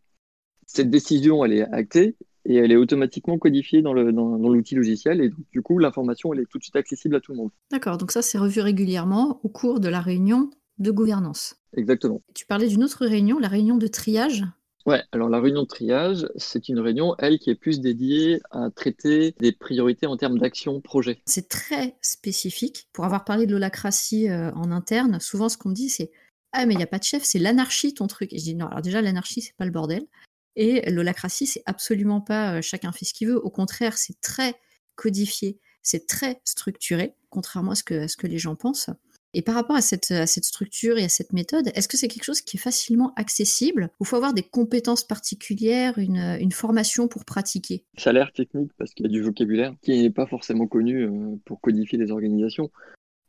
Cette 0.65 0.89
décision, 0.89 1.45
elle 1.45 1.53
est 1.53 1.61
actée 1.61 2.15
et 2.45 2.55
elle 2.55 2.71
est 2.71 2.75
automatiquement 2.75 3.37
codifiée 3.37 3.81
dans 3.81 3.93
l'outil 3.93 4.75
dans, 4.75 4.79
logiciel 4.79 5.21
et 5.21 5.31
du 5.51 5.61
coup, 5.61 5.77
l'information, 5.79 6.33
elle 6.33 6.41
est 6.41 6.49
tout 6.49 6.57
de 6.57 6.63
suite 6.63 6.75
accessible 6.75 7.15
à 7.15 7.19
tout 7.19 7.31
le 7.31 7.37
monde. 7.37 7.51
D'accord, 7.71 7.97
donc 7.97 8.11
ça, 8.11 8.21
c'est 8.21 8.37
revu 8.37 8.61
régulièrement 8.61 9.39
au 9.43 9.49
cours 9.49 9.79
de 9.79 9.89
la 9.89 9.99
réunion 9.99 10.49
de 10.77 10.91
gouvernance. 10.91 11.55
Exactement. 11.73 12.21
Tu 12.33 12.45
parlais 12.45 12.67
d'une 12.67 12.83
autre 12.83 13.05
réunion, 13.05 13.39
la 13.39 13.47
réunion 13.47 13.77
de 13.77 13.87
triage. 13.87 14.43
Ouais, 14.85 15.01
alors 15.11 15.29
la 15.29 15.41
réunion 15.41 15.63
de 15.63 15.67
triage, 15.67 16.27
c'est 16.35 16.69
une 16.69 16.79
réunion, 16.79 17.15
elle, 17.17 17.39
qui 17.39 17.49
est 17.49 17.55
plus 17.55 17.79
dédiée 17.79 18.39
à 18.51 18.69
traiter 18.69 19.33
des 19.39 19.51
priorités 19.51 20.05
en 20.05 20.15
termes 20.15 20.37
d'action 20.37 20.79
projet. 20.79 21.21
C'est 21.25 21.49
très 21.49 21.97
spécifique. 22.01 22.87
Pour 22.93 23.03
avoir 23.03 23.25
parlé 23.25 23.47
de 23.47 23.51
l'holacratie 23.51 24.29
euh, 24.29 24.51
en 24.51 24.71
interne, 24.71 25.19
souvent 25.19 25.49
ce 25.49 25.57
qu'on 25.57 25.71
dit, 25.71 25.89
c'est 25.89 26.11
Ah, 26.51 26.67
mais 26.67 26.75
il 26.75 26.77
n'y 26.77 26.83
a 26.83 26.87
pas 26.87 26.99
de 26.99 27.03
chef, 27.03 27.23
c'est 27.23 27.39
l'anarchie 27.39 27.95
ton 27.95 28.05
truc. 28.05 28.31
Et 28.31 28.37
je 28.37 28.43
dis 28.43 28.55
Non, 28.55 28.67
alors 28.67 28.83
déjà, 28.83 29.01
l'anarchie, 29.01 29.41
c'est 29.41 29.55
pas 29.55 29.65
le 29.65 29.71
bordel. 29.71 30.05
Et 30.55 30.89
l'holacratie, 30.91 31.47
c'est 31.47 31.63
absolument 31.65 32.21
pas 32.21 32.57
euh, 32.57 32.61
chacun 32.61 32.91
fait 32.91 33.05
ce 33.05 33.13
qu'il 33.15 33.29
veut. 33.29 33.43
Au 33.43 33.49
contraire, 33.49 33.97
c'est 33.97 34.21
très 34.21 34.53
codifié, 34.95 35.59
c'est 35.81 36.05
très 36.05 36.41
structuré, 36.45 37.15
contrairement 37.29 37.71
à 37.71 37.75
ce 37.75 37.83
que 37.83 38.27
les 38.27 38.37
gens 38.37 38.55
pensent. 38.55 38.91
Et 39.37 39.41
par 39.41 39.53
rapport 39.53 39.75
à 39.75 39.81
cette, 39.81 40.11
à 40.11 40.27
cette 40.27 40.45
structure 40.45 40.97
et 40.97 41.03
à 41.03 41.09
cette 41.09 41.33
méthode, 41.33 41.67
est-ce 41.75 41.89
que 41.89 41.97
c'est 41.97 42.07
quelque 42.07 42.23
chose 42.23 42.39
qui 42.39 42.55
est 42.55 42.59
facilement 42.59 43.13
accessible 43.17 43.89
ou 43.99 44.05
faut 44.05 44.15
avoir 44.15 44.33
des 44.33 44.43
compétences 44.43 45.03
particulières, 45.03 45.97
une, 45.97 46.37
une 46.39 46.53
formation 46.53 47.09
pour 47.09 47.25
pratiquer? 47.25 47.83
Ça 47.97 48.11
a 48.11 48.13
l'air 48.13 48.31
technique 48.31 48.71
parce 48.77 48.93
qu'il 48.93 49.05
y 49.05 49.09
a 49.09 49.11
du 49.11 49.21
vocabulaire 49.21 49.75
qui 49.81 50.01
n'est 50.01 50.09
pas 50.09 50.25
forcément 50.25 50.67
connu 50.67 51.03
euh, 51.03 51.35
pour 51.43 51.59
codifier 51.59 51.97
les 51.97 52.11
organisations. 52.11 52.71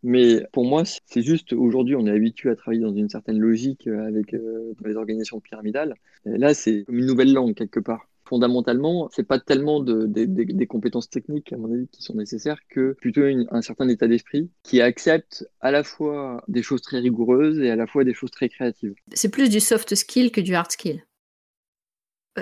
Mais 0.05 0.47
pour 0.53 0.65
moi, 0.65 0.85
c'est 0.85 1.23
juste 1.23 1.53
aujourd'hui, 1.53 1.97
on 1.97 2.07
est 2.07 2.13
habitué 2.13 2.51
à 2.51 2.55
travailler 2.55 2.83
dans 2.83 2.95
une 2.95 3.09
certaine 3.09 3.41
logique 3.41 3.89
euh, 3.89 4.07
avec 4.07 4.33
euh, 4.33 4.75
les 4.85 4.95
organisations 4.95 5.41
pyramidales. 5.41 5.97
Là, 6.25 6.55
c'est 6.55 6.85
comme 6.85 6.99
une 6.99 7.07
nouvelle 7.07 7.33
langue 7.33 7.57
quelque 7.57 7.81
part 7.81 8.07
fondamentalement, 8.27 9.09
c'est 9.13 9.27
pas 9.27 9.39
tellement 9.39 9.81
de, 9.81 10.07
des 10.07 10.67
compétences 10.67 11.09
techniques, 11.09 11.53
à 11.53 11.57
mon 11.57 11.73
avis, 11.73 11.89
qui 11.89 12.03
sont 12.03 12.15
nécessaires, 12.15 12.59
que 12.69 12.93
plutôt 13.01 13.23
un 13.23 13.63
certain 13.63 13.89
état 13.89 14.09
d'esprit 14.09 14.51
qui 14.63 14.81
accepte 14.81 15.49
à 15.61 15.71
la 15.71 15.83
fois 15.83 16.43
des 16.49 16.63
choses 16.63 16.83
très 16.83 16.99
rigoureuses 16.99 17.59
et 17.59 17.71
à 17.71 17.77
la 17.77 17.87
fois 17.87 18.05
des 18.05 18.15
choses 18.15 18.31
très 18.31 18.49
créatives. 18.49 18.95
C'est 19.13 19.31
plus 19.31 19.49
du 19.49 19.61
soft 19.61 19.95
skill 19.95 20.31
que 20.31 20.41
du 20.41 20.55
hard 20.55 20.71
skill. 20.71 21.03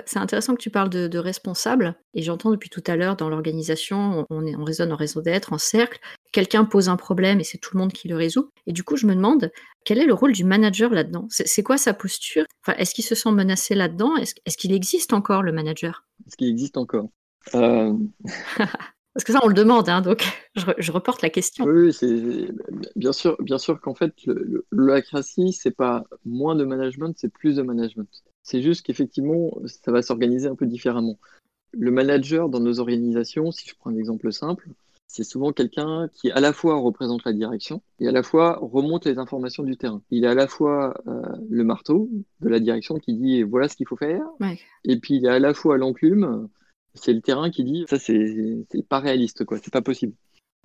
C'est 0.05 0.19
intéressant 0.19 0.55
que 0.55 0.61
tu 0.61 0.69
parles 0.69 0.89
de, 0.89 1.17
responsable, 1.17 1.95
et 2.13 2.21
j'entends 2.21 2.51
depuis 2.51 2.69
tout 2.69 2.83
à 2.87 2.95
l'heure 2.95 3.15
dans 3.15 3.29
l'organisation, 3.29 4.25
on, 4.29 4.45
on 4.45 4.63
raisonne 4.63 4.91
en 4.91 4.95
réseau 4.95 5.21
d'être, 5.21 5.53
en 5.53 5.57
cercle, 5.57 5.99
quelqu'un 6.35 6.65
pose 6.65 6.89
un 6.89 6.97
problème 6.97 7.39
et 7.39 7.45
c'est 7.45 7.57
tout 7.57 7.75
le 7.75 7.79
monde 7.79 7.93
qui 7.93 8.09
le 8.09 8.17
résout. 8.17 8.49
Et 8.67 8.73
du 8.73 8.83
coup, 8.83 8.97
je 8.97 9.07
me 9.07 9.15
demande, 9.15 9.51
quel 9.85 9.99
est 9.99 10.05
le 10.05 10.13
rôle 10.13 10.33
du 10.33 10.43
manager 10.43 10.91
là-dedans? 10.91 11.27
C'est 11.29 11.63
quoi 11.63 11.77
sa 11.77 11.93
posture? 11.93 12.43
Enfin, 12.61 12.77
Est-ce 12.77 12.93
qu'il 12.93 13.05
se 13.05 13.15
sent 13.15 13.31
menacé 13.31 13.73
là-dedans? 13.73 14.17
Est-ce 14.17 14.57
qu'il 14.57 14.73
existe 14.73 15.13
encore 15.13 15.43
le 15.43 15.53
manager? 15.53 16.05
Est-ce 16.27 16.35
qu'il 16.35 16.49
existe 16.49 16.75
encore? 16.75 17.07
Euh, 17.53 17.93
Parce 19.15 19.23
que 19.23 19.31
ça, 19.31 19.39
on 19.43 19.47
le 19.47 19.53
demande, 19.53 19.87
hein, 19.87 20.01
donc 20.01 20.25
je, 20.55 20.91
reporte 20.91 21.21
la 21.21 21.29
question. 21.29 21.63
Oui, 21.63 21.93
c'est 21.93 22.49
bien 22.97 23.13
sûr, 23.13 23.37
bien 23.39 23.57
sûr 23.57 23.79
qu'en 23.79 23.95
fait, 23.95 24.13
l'holacratie, 24.71 25.53
c'est 25.53 25.71
pas 25.71 26.03
moins 26.25 26.53
de 26.53 26.65
management, 26.65 27.13
c'est 27.17 27.31
plus 27.31 27.55
de 27.55 27.61
management. 27.61 28.09
C'est 28.45 28.61
juste 28.61 28.85
qu'effectivement, 28.85 29.57
ça 29.65 29.91
va 29.91 30.03
s'organiser 30.03 30.47
un 30.47 30.55
peu 30.55 30.67
différemment. 30.67 31.17
Le 31.71 31.89
manager 31.89 32.47
dans 32.47 32.59
nos 32.59 32.79
organisations, 32.79 33.51
si 33.51 33.67
je 33.67 33.73
prends 33.75 33.89
un 33.89 33.97
exemple 33.97 34.31
simple, 34.31 34.69
c'est 35.07 35.23
souvent 35.23 35.51
quelqu'un 35.51 36.09
qui 36.13 36.29
à 36.29 36.39
la 36.39 36.53
fois 36.53 36.75
représente 36.75 37.25
la 37.25 37.33
direction 37.33 37.81
et 37.99 38.07
à 38.07 38.11
la 38.11 38.21
fois 38.21 38.59
remonte 38.61 39.07
les 39.07 39.17
informations 39.17 39.63
du 39.63 39.77
terrain. 39.77 40.03
Il 40.11 40.25
est 40.25 40.27
à 40.27 40.35
la 40.35 40.47
fois 40.47 40.93
euh, 41.07 41.23
le 41.49 41.63
marteau 41.63 42.07
de 42.41 42.49
la 42.49 42.59
direction 42.59 42.99
qui 42.99 43.15
dit 43.15 43.41
voilà 43.41 43.67
ce 43.67 43.75
qu'il 43.75 43.87
faut 43.87 43.97
faire, 43.97 44.23
et 44.83 44.99
puis 44.99 45.15
il 45.15 45.25
est 45.25 45.29
à 45.29 45.39
la 45.39 45.55
fois 45.55 45.77
l'enclume, 45.77 46.47
c'est 46.93 47.13
le 47.13 47.21
terrain 47.21 47.49
qui 47.49 47.63
dit 47.63 47.85
ça 47.89 47.97
c'est 47.97 48.65
pas 48.87 48.99
réaliste 48.99 49.43
quoi, 49.43 49.57
c'est 49.57 49.73
pas 49.73 49.81
possible. 49.81 50.13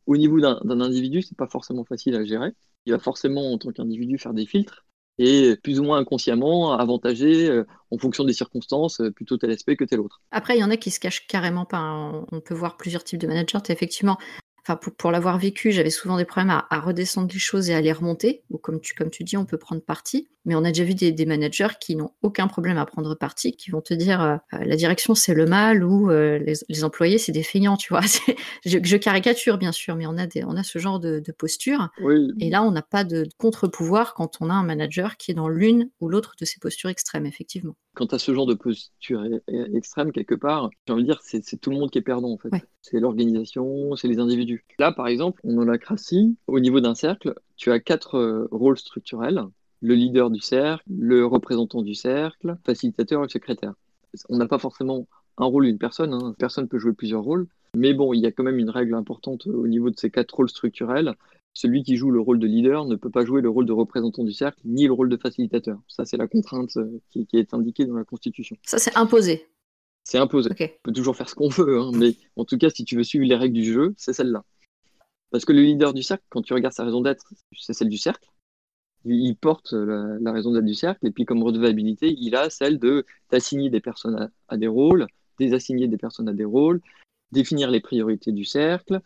Au 0.06 0.18
niveau 0.18 0.38
d'un 0.38 0.80
individu, 0.80 1.22
c'est 1.22 1.36
pas 1.36 1.46
forcément 1.46 1.84
facile 1.84 2.14
à 2.14 2.24
gérer. 2.24 2.52
Il 2.84 2.92
va 2.92 2.98
forcément 2.98 3.52
en 3.52 3.58
tant 3.58 3.70
qu'individu 3.70 4.18
faire 4.18 4.34
des 4.34 4.46
filtres 4.46 4.84
et 5.22 5.56
plus 5.56 5.78
ou 5.78 5.84
moins 5.84 5.98
inconsciemment 5.98 6.72
avantager 6.72 7.50
euh, 7.50 7.66
en 7.90 7.98
fonction 7.98 8.24
des 8.24 8.32
circonstances 8.32 9.02
euh, 9.02 9.10
plutôt 9.10 9.36
tel 9.36 9.50
aspect 9.50 9.76
que 9.76 9.84
tel 9.84 10.00
autre. 10.00 10.22
Après, 10.30 10.56
il 10.56 10.60
y 10.60 10.64
en 10.64 10.70
a 10.70 10.78
qui 10.78 10.90
se 10.90 10.98
cachent 10.98 11.26
carrément 11.26 11.66
pas. 11.66 11.76
Hein. 11.76 12.24
On 12.32 12.40
peut 12.40 12.54
voir 12.54 12.78
plusieurs 12.78 13.04
types 13.04 13.20
de 13.20 13.26
managers. 13.26 13.58
effectivement 13.68 14.16
pour, 14.76 15.10
l'avoir 15.10 15.38
vécu, 15.38 15.72
j'avais 15.72 15.90
souvent 15.90 16.16
des 16.16 16.24
problèmes 16.24 16.50
à, 16.50 16.80
redescendre 16.80 17.28
les 17.32 17.38
choses 17.38 17.70
et 17.70 17.74
à 17.74 17.80
les 17.80 17.92
remonter. 17.92 18.42
Ou 18.50 18.58
comme 18.58 18.80
tu, 18.80 18.94
comme 18.94 19.10
tu 19.10 19.24
dis, 19.24 19.36
on 19.36 19.44
peut 19.44 19.58
prendre 19.58 19.82
parti. 19.82 20.28
Mais 20.44 20.54
on 20.54 20.64
a 20.64 20.68
déjà 20.68 20.84
vu 20.84 20.94
des, 20.94 21.26
managers 21.26 21.74
qui 21.80 21.96
n'ont 21.96 22.10
aucun 22.22 22.48
problème 22.48 22.78
à 22.78 22.86
prendre 22.86 23.14
parti, 23.14 23.52
qui 23.52 23.70
vont 23.70 23.80
te 23.80 23.94
dire 23.94 24.22
euh, 24.22 24.36
la 24.52 24.76
direction 24.76 25.14
c'est 25.14 25.34
le 25.34 25.46
mal 25.46 25.84
ou 25.84 26.08
les, 26.10 26.84
employés 26.84 27.18
c'est 27.18 27.32
des 27.32 27.42
feignants, 27.42 27.76
tu 27.76 27.92
vois. 27.92 28.00
je, 28.64 28.96
caricature 28.96 29.58
bien 29.58 29.72
sûr, 29.72 29.96
mais 29.96 30.06
on 30.06 30.16
a, 30.16 30.26
des, 30.26 30.44
on 30.44 30.56
a 30.56 30.62
ce 30.62 30.78
genre 30.78 30.98
de, 30.98 31.22
posture. 31.38 31.90
Et 32.40 32.50
là, 32.50 32.62
on 32.62 32.70
n'a 32.72 32.82
pas 32.82 33.04
de 33.04 33.26
contre-pouvoir 33.38 34.14
quand 34.14 34.38
on 34.40 34.50
a 34.50 34.54
un 34.54 34.64
manager 34.64 35.16
qui 35.16 35.30
est 35.30 35.34
dans 35.34 35.48
l'une 35.48 35.90
ou 36.00 36.08
l'autre 36.08 36.34
de 36.40 36.44
ces 36.44 36.58
postures 36.58 36.90
extrêmes, 36.90 37.24
effectivement 37.26 37.76
quand 37.94 38.12
à 38.12 38.18
ce 38.18 38.32
genre 38.32 38.46
de 38.46 38.54
posture 38.54 39.24
extrême, 39.74 40.12
quelque 40.12 40.34
part, 40.34 40.70
j'ai 40.86 40.92
envie 40.92 41.02
de 41.02 41.08
dire, 41.08 41.20
c'est 41.22 41.60
tout 41.60 41.70
le 41.70 41.76
monde 41.76 41.90
qui 41.90 41.98
est 41.98 42.02
perdant, 42.02 42.30
en 42.30 42.38
fait. 42.38 42.50
C'est 42.82 43.00
l'organisation, 43.00 43.94
c'est 43.96 44.08
les 44.08 44.18
individus. 44.18 44.64
Là, 44.78 44.92
par 44.92 45.08
exemple, 45.08 45.40
en 45.44 45.56
holacratie, 45.58 46.36
au 46.46 46.60
niveau 46.60 46.80
d'un 46.80 46.94
cercle, 46.94 47.34
tu 47.56 47.70
as 47.70 47.80
quatre 47.80 48.16
euh, 48.16 48.48
rôles 48.50 48.78
structurels. 48.78 49.42
Le 49.80 49.94
leader 49.94 50.30
du 50.30 50.40
cercle, 50.40 50.84
le 50.90 51.24
représentant 51.24 51.82
du 51.82 51.94
cercle, 51.94 52.56
facilitateur 52.64 53.20
et 53.20 53.24
le 53.24 53.28
secrétaire. 53.28 53.74
On 54.28 54.36
n'a 54.36 54.46
pas 54.46 54.58
forcément 54.58 55.06
un 55.38 55.46
rôle, 55.46 55.66
une 55.66 55.78
personne. 55.78 56.12
Hein. 56.12 56.34
Personne 56.38 56.68
peut 56.68 56.78
jouer 56.78 56.92
plusieurs 56.92 57.22
rôles. 57.22 57.46
Mais 57.74 57.94
bon, 57.94 58.12
il 58.12 58.20
y 58.20 58.26
a 58.26 58.32
quand 58.32 58.42
même 58.42 58.58
une 58.58 58.70
règle 58.70 58.94
importante 58.94 59.46
au 59.46 59.66
niveau 59.68 59.90
de 59.90 59.98
ces 59.98 60.10
quatre 60.10 60.34
rôles 60.34 60.50
structurels 60.50 61.14
celui 61.52 61.82
qui 61.82 61.96
joue 61.96 62.10
le 62.10 62.20
rôle 62.20 62.38
de 62.38 62.46
leader 62.46 62.84
ne 62.84 62.96
peut 62.96 63.10
pas 63.10 63.24
jouer 63.24 63.42
le 63.42 63.50
rôle 63.50 63.66
de 63.66 63.72
représentant 63.72 64.24
du 64.24 64.32
cercle 64.32 64.60
ni 64.64 64.86
le 64.86 64.92
rôle 64.92 65.08
de 65.08 65.16
facilitateur. 65.16 65.78
Ça, 65.88 66.04
c'est 66.04 66.16
la 66.16 66.28
contrainte 66.28 66.76
euh, 66.76 67.00
qui, 67.10 67.26
est 67.32 67.54
indiquée 67.54 67.84
dans 67.84 67.96
la 67.96 68.04
Constitution. 68.04 68.56
Ça, 68.64 68.78
c'est 68.78 68.96
imposé. 68.96 69.48
C'est 70.04 70.18
imposé. 70.18 70.50
On 70.50 70.68
peut 70.84 70.92
toujours 70.92 71.16
faire 71.16 71.28
ce 71.28 71.34
qu'on 71.34 71.48
veut, 71.48 71.80
hein, 71.80 71.90
mais 71.94 72.16
en 72.36 72.44
tout 72.44 72.56
cas, 72.56 72.70
si 72.70 72.84
tu 72.84 72.96
veux 72.96 73.02
suivre 73.02 73.26
les 73.26 73.36
règles 73.36 73.54
du 73.54 73.64
jeu, 73.64 73.94
c'est 73.96 74.12
celle-là. 74.12 74.44
Parce 75.30 75.44
que 75.44 75.52
le 75.52 75.62
leader 75.62 75.92
du 75.92 76.02
cercle, 76.02 76.24
quand 76.28 76.42
tu 76.42 76.54
regardes 76.54 76.74
sa 76.74 76.84
raison 76.84 77.00
d'être, 77.00 77.32
c'est 77.56 77.72
celle 77.72 77.88
du 77.88 77.98
cercle. 77.98 78.26
Il 79.04 79.34
porte 79.36 79.72
la, 79.72 80.32
raison 80.32 80.52
d'être 80.52 80.64
du 80.64 80.74
cercle, 80.74 81.06
et 81.06 81.10
puis 81.10 81.24
comme 81.24 81.42
redevabilité, 81.42 82.14
il 82.18 82.36
a 82.36 82.50
celle 82.50 82.78
de 82.78 83.06
d'assigner 83.30 83.70
des 83.70 83.80
personnes 83.80 84.30
à 84.48 84.56
des 84.56 84.68
rôles, 84.68 85.06
désassigner 85.38 85.88
des 85.88 85.96
personnes 85.96 86.28
à 86.28 86.34
des 86.34 86.44
rôles, 86.44 86.80
définir 87.32 87.70
les 87.70 87.80
priorités 87.80 88.32
du 88.32 88.44
cercle, 88.44 89.00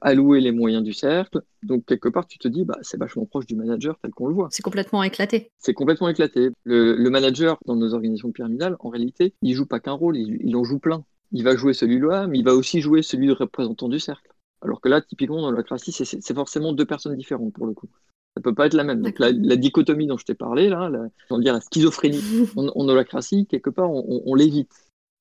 allouer 0.00 0.40
les 0.40 0.52
moyens 0.52 0.82
du 0.82 0.92
cercle. 0.92 1.42
Donc, 1.62 1.84
quelque 1.86 2.08
part, 2.08 2.26
tu 2.26 2.38
te 2.38 2.48
dis, 2.48 2.64
bah, 2.64 2.78
c'est 2.82 2.98
vachement 2.98 3.26
proche 3.26 3.46
du 3.46 3.56
manager 3.56 3.98
tel 4.00 4.12
qu'on 4.12 4.28
le 4.28 4.34
voit. 4.34 4.48
C'est 4.50 4.62
complètement 4.62 5.02
éclaté. 5.02 5.50
C'est 5.58 5.74
complètement 5.74 6.08
éclaté. 6.08 6.50
Le, 6.64 7.08
manager, 7.08 7.58
dans 7.66 7.76
nos 7.76 7.94
organisations 7.94 8.32
pyramidales, 8.32 8.76
en 8.80 8.88
réalité, 8.88 9.34
il 9.42 9.54
joue 9.54 9.66
pas 9.66 9.80
qu'un 9.80 9.92
rôle, 9.92 10.16
il, 10.16 10.56
en 10.56 10.64
joue 10.64 10.78
plein. 10.78 11.04
Il 11.32 11.44
va 11.44 11.56
jouer 11.56 11.74
celui-là, 11.74 12.26
mais 12.26 12.38
il 12.38 12.44
va 12.44 12.54
aussi 12.54 12.80
jouer 12.80 13.02
celui 13.02 13.26
de 13.26 13.32
représentant 13.32 13.88
du 13.88 13.98
cercle. 13.98 14.32
Alors 14.60 14.80
que 14.80 14.88
là, 14.88 15.00
typiquement, 15.00 15.42
dans 15.42 15.50
la 15.50 15.62
classe, 15.62 15.82
c'est 15.90 16.34
forcément 16.34 16.72
deux 16.72 16.86
personnes 16.86 17.16
différentes 17.16 17.52
pour 17.52 17.66
le 17.66 17.74
coup. 17.74 17.88
Ça 18.36 18.42
peut 18.42 18.54
pas 18.54 18.66
être 18.66 18.74
la 18.74 18.84
même. 18.84 19.02
Donc, 19.02 19.18
la, 19.18 19.56
dichotomie 19.56 20.06
dont 20.06 20.16
je 20.16 20.24
t'ai 20.24 20.34
parlé, 20.34 20.68
là, 20.68 20.88
la, 20.88 21.38
dire 21.38 21.52
la 21.52 21.60
schizophrénie 21.60 22.22
en, 22.56 22.68
en 22.68 22.88
holacratie, 22.88 23.46
quelque 23.46 23.70
part, 23.70 23.90
on 23.92 24.34
l'évite 24.34 24.72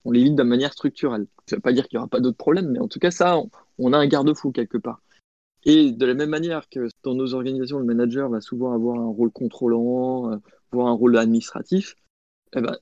on 0.06 0.12
l'évite 0.12 0.36
de 0.36 0.44
manière 0.44 0.74
structurelle. 0.74 1.28
Ça 1.46 1.56
ne 1.56 1.58
veut 1.58 1.62
pas 1.62 1.74
dire 1.74 1.88
qu'il 1.88 1.98
n'y 1.98 2.00
aura 2.00 2.10
pas 2.10 2.20
d'autres 2.20 2.38
problèmes, 2.38 2.72
mais 2.72 2.80
en 2.80 2.88
tout 2.88 3.00
cas, 3.00 3.12
ça, 3.12 3.38
on, 3.78 3.94
a 3.94 3.98
un 3.98 4.08
garde-fou 4.08 4.52
quelque 4.52 4.78
part. 4.78 5.02
Et 5.64 5.92
de 5.92 6.06
la 6.06 6.14
même 6.14 6.30
manière 6.30 6.70
que 6.70 6.88
dans 7.04 7.14
nos 7.14 7.34
organisations, 7.34 7.80
le 7.80 7.86
manager 7.86 8.30
va 8.30 8.42
souvent 8.42 8.74
avoir 8.74 9.00
un 9.00 9.10
rôle 9.10 9.32
contrôlant, 9.32 10.32
euh, 10.32 10.38
voire 10.72 10.88
un 10.88 10.94
rôle 10.94 11.18
administratif, 11.18 11.96
eh 12.56 12.62
ben, 12.62 12.76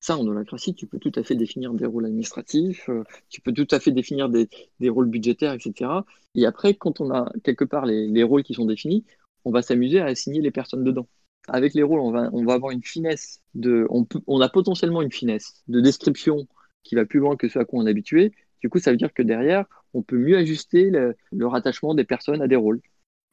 ça, 0.00 0.16
en 0.16 0.26
holacratie, 0.26 0.74
tu 0.74 0.86
peux 0.86 0.98
tout 0.98 1.12
à 1.14 1.22
fait 1.22 1.34
définir 1.36 1.74
des 1.74 1.86
rôles 1.86 2.06
administratifs, 2.06 2.88
euh, 2.88 3.04
tu 3.28 3.40
peux 3.40 3.52
tout 3.52 3.68
à 3.70 3.80
fait 3.80 3.92
définir 3.92 4.30
des, 4.30 4.48
rôles 4.88 5.08
budgétaires, 5.08 5.52
etc. 5.52 5.90
Et 6.34 6.46
après, 6.46 6.74
quand 6.74 7.00
on 7.00 7.10
a 7.12 7.30
quelque 7.44 7.64
part 7.64 7.84
les, 7.84 8.22
rôles 8.22 8.42
qui 8.42 8.54
sont 8.54 8.64
définis, 8.64 9.04
on 9.44 9.50
va 9.50 9.62
s'amuser 9.62 10.00
à 10.00 10.06
assigner 10.06 10.40
les 10.40 10.50
personnes 10.50 10.84
dedans. 10.84 11.08
Avec 11.48 11.74
les 11.74 11.82
rôles, 11.82 12.00
on 12.00 12.12
va, 12.12 12.54
avoir 12.54 12.70
une 12.70 12.82
finesse 12.82 13.40
de, 13.54 13.86
on, 13.90 14.06
on 14.28 14.40
a 14.40 14.48
potentiellement 14.48 15.02
une 15.02 15.10
finesse 15.10 15.62
de 15.66 15.80
description 15.80 16.46
qui 16.84 16.94
va 16.94 17.04
plus 17.04 17.18
loin 17.18 17.36
que 17.36 17.48
ce 17.48 17.58
à 17.58 17.64
quoi 17.64 17.80
on 17.80 17.86
est 17.86 17.90
habitué. 17.90 18.32
Du 18.60 18.68
coup, 18.68 18.78
ça 18.78 18.92
veut 18.92 18.96
dire 18.96 19.12
que 19.12 19.22
derrière, 19.22 19.66
on 19.92 20.02
peut 20.02 20.18
mieux 20.18 20.36
ajuster 20.36 20.90
le 20.90 21.46
rattachement 21.46 21.94
des 21.94 22.04
personnes 22.04 22.42
à 22.42 22.48
des 22.48 22.56
rôles. 22.56 22.80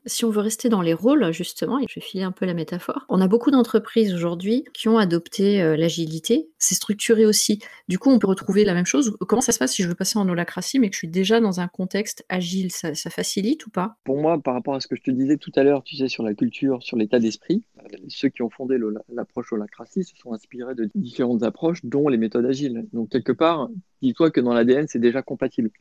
Si 0.05 0.23
on 0.25 0.29
veut 0.29 0.41
rester 0.41 0.69
dans 0.69 0.81
les 0.81 0.93
rôles, 0.93 1.31
justement, 1.33 1.79
et 1.79 1.85
je 1.89 1.95
vais 1.95 2.05
filer 2.05 2.23
un 2.23 2.31
peu 2.31 2.45
la 2.45 2.53
métaphore, 2.53 3.05
on 3.09 3.19
a 3.21 3.27
beaucoup 3.27 3.51
d'entreprises 3.51 4.13
aujourd'hui 4.13 4.63
qui 4.73 4.87
ont 4.87 4.97
adopté 4.97 5.61
euh, 5.61 5.75
l'agilité. 5.75 6.49
C'est 6.57 6.75
structuré 6.75 7.25
aussi. 7.25 7.59
Du 7.87 7.99
coup, 7.99 8.09
on 8.09 8.19
peut 8.19 8.27
retrouver 8.27 8.63
la 8.63 8.73
même 8.73 8.85
chose. 8.85 9.15
Comment 9.27 9.41
ça 9.41 9.51
se 9.51 9.59
passe 9.59 9.73
si 9.73 9.83
je 9.83 9.87
veux 9.87 9.95
passer 9.95 10.17
en 10.17 10.27
holacratie, 10.27 10.79
mais 10.79 10.89
que 10.89 10.95
je 10.95 10.99
suis 10.99 11.07
déjà 11.07 11.39
dans 11.39 11.59
un 11.59 11.67
contexte 11.67 12.25
agile? 12.29 12.71
Ça, 12.71 12.93
facilite 13.09 13.65
ou 13.65 13.69
pas? 13.69 13.97
Pour 14.03 14.21
moi, 14.21 14.39
par 14.41 14.53
rapport 14.53 14.75
à 14.75 14.79
ce 14.79 14.87
que 14.87 14.95
je 14.95 15.01
te 15.01 15.11
disais 15.11 15.37
tout 15.37 15.51
à 15.55 15.63
l'heure, 15.63 15.83
tu 15.83 15.95
sais, 15.95 16.07
sur 16.07 16.23
la 16.23 16.33
culture, 16.33 16.81
sur 16.81 16.95
l'état 16.95 17.19
d'esprit, 17.19 17.63
euh, 17.79 17.97
ceux 18.07 18.29
qui 18.29 18.41
ont 18.41 18.49
fondé 18.49 18.77
l'approche 19.09 19.51
holacratie 19.51 20.03
se 20.03 20.15
sont 20.15 20.33
inspirés 20.33 20.75
de 20.75 20.89
différentes 20.95 21.43
approches, 21.43 21.83
dont 21.83 22.07
les 22.07 22.17
méthodes 22.17 22.45
agiles. 22.45 22.87
Donc, 22.93 23.09
quelque 23.09 23.31
part, 23.31 23.69
dis-toi 24.01 24.31
que 24.31 24.39
dans 24.39 24.53
l'ADN, 24.53 24.87
c'est 24.87 24.99
déjà 24.99 25.21
compatible. 25.21 25.71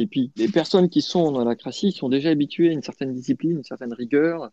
Et 0.00 0.06
puis, 0.06 0.32
les 0.36 0.48
personnes 0.48 0.88
qui 0.88 1.02
sont 1.02 1.30
dans 1.30 1.44
la 1.44 1.54
crassie 1.54 1.92
sont 1.92 2.08
déjà 2.08 2.30
habituées 2.30 2.70
à 2.70 2.72
une 2.72 2.82
certaine 2.82 3.12
discipline, 3.12 3.58
une 3.58 3.64
certaine 3.64 3.92
rigueur. 3.92 4.50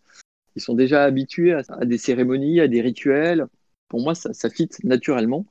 Ils 0.57 0.61
sont 0.61 0.73
déjà 0.73 1.05
habitués 1.05 1.53
à, 1.53 1.85
des 1.85 1.97
cérémonies, 1.97 2.59
à 2.59 2.67
des 2.67 2.81
rituels. 2.81 3.47
Pour 3.87 4.01
moi, 4.01 4.13
ça, 4.13 4.33
ça 4.33 4.49
fit 4.49 4.67
naturellement. 4.83 5.45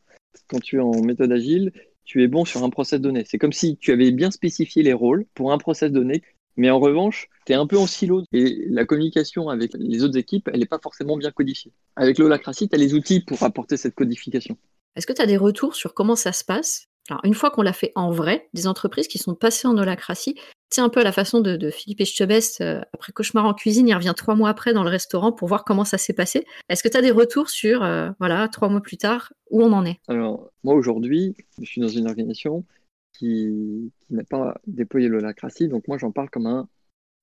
Quand 0.49 0.61
tu 0.61 0.77
es 0.77 0.81
en 0.81 1.01
méthode 1.01 1.33
agile, 1.33 1.73
tu 2.05 2.23
es 2.23 2.29
bon 2.29 2.45
sur 2.45 2.63
un 2.63 2.69
process 2.69 3.01
donné. 3.01 3.25
C'est 3.27 3.39
comme 3.39 3.55
si 3.55 3.79
tu 3.79 3.91
avais 3.91 4.11
bien 4.11 4.31
spécifié 4.31 4.83
les 4.83 4.93
rôles 4.93 5.25
pour 5.33 5.51
un 5.51 5.57
process 5.57 5.91
donné 5.91 6.23
Mais 6.59 6.69
en 6.69 6.79
revanche, 6.79 7.31
tu 7.47 7.53
es 7.53 7.55
un 7.55 7.67
peu 7.67 7.79
en 7.79 7.87
silo 7.87 8.23
et 8.35 8.67
la 8.69 8.85
communication 8.85 9.49
avec 9.49 9.73
les 9.79 10.05
autres 10.05 10.19
équipes, 10.19 10.51
elle 10.53 10.61
n'est 10.61 10.67
pas 10.67 10.81
forcément 10.83 11.17
bien 11.17 11.31
codifiée. 11.31 11.73
Avec 11.97 12.19
l'holacratie, 12.19 12.69
tu 12.69 12.75
as 12.75 12.79
les 12.79 12.93
outils 12.93 13.21
pour 13.21 13.43
apporter 13.45 13.79
cette 13.79 13.95
codification. 13.95 14.59
Est-ce 14.95 15.07
que 15.07 15.15
tu 15.15 15.23
as 15.23 15.27
des 15.27 15.39
retours 15.39 15.75
sur 15.75 15.95
comment 15.95 16.17
ça 16.17 16.33
se 16.33 16.45
passe? 16.45 16.86
Alors, 17.09 17.21
une 17.25 17.35
fois 17.35 17.51
qu'on 17.51 17.63
l'a 17.63 17.73
fait 17.73 17.93
en 17.95 18.11
vrai, 18.11 18.49
des 18.53 18.67
entreprises 18.67 19.09
qui 19.09 19.19
sont 19.19 19.35
passées 19.35 19.69
en 19.69 19.77
holacratie, 19.77 20.37
c'est 20.71 20.81
un 20.81 20.89
peu 20.89 21.01
à 21.01 21.05
la 21.05 21.13
façon 21.13 21.41
de, 21.41 21.71
Philippe 21.71 22.01
Etchebest, 22.01 22.61
euh, 22.61 22.81
après 22.93 23.13
Cauchemar 23.13 23.47
en 23.47 23.55
cuisine, 23.55 23.87
il 23.87 23.95
revient 23.95 24.15
trois 24.17 24.35
mois 24.35 24.49
après 24.49 24.73
dans 24.73 24.83
le 24.83 24.91
restaurant 24.91 25.33
pour 25.33 25.47
voir 25.47 25.65
comment 25.65 25.85
ça 25.85 25.99
s'est 25.99 26.13
passé. 26.13 26.45
Est-ce 26.69 26.83
que 26.83 26.89
tu 26.89 26.97
as 26.97 27.03
des 27.03 27.13
retours 27.13 27.49
sur, 27.49 27.85
euh, 27.85 28.11
voilà, 28.19 28.49
trois 28.49 28.69
mois 28.69 28.81
plus 28.81 28.97
tard, 28.97 29.33
où 29.51 29.63
on 29.63 29.73
en 29.73 29.85
est? 29.85 30.01
Alors, 30.09 30.51
moi 30.65 30.75
aujourd'hui, 30.75 31.37
je 31.61 31.65
suis 31.65 31.81
dans 31.81 31.89
une 31.89 32.09
organisation 32.09 32.65
qui, 33.13 33.93
n'a 34.11 34.25
pas 34.25 34.61
déployé 34.67 35.09
l'holacratie, 35.09 35.69
donc 35.69 35.89
moi 35.89 35.99
j'en 35.99 36.13
parle 36.13 36.31
comme 36.31 36.47
un 36.47 36.69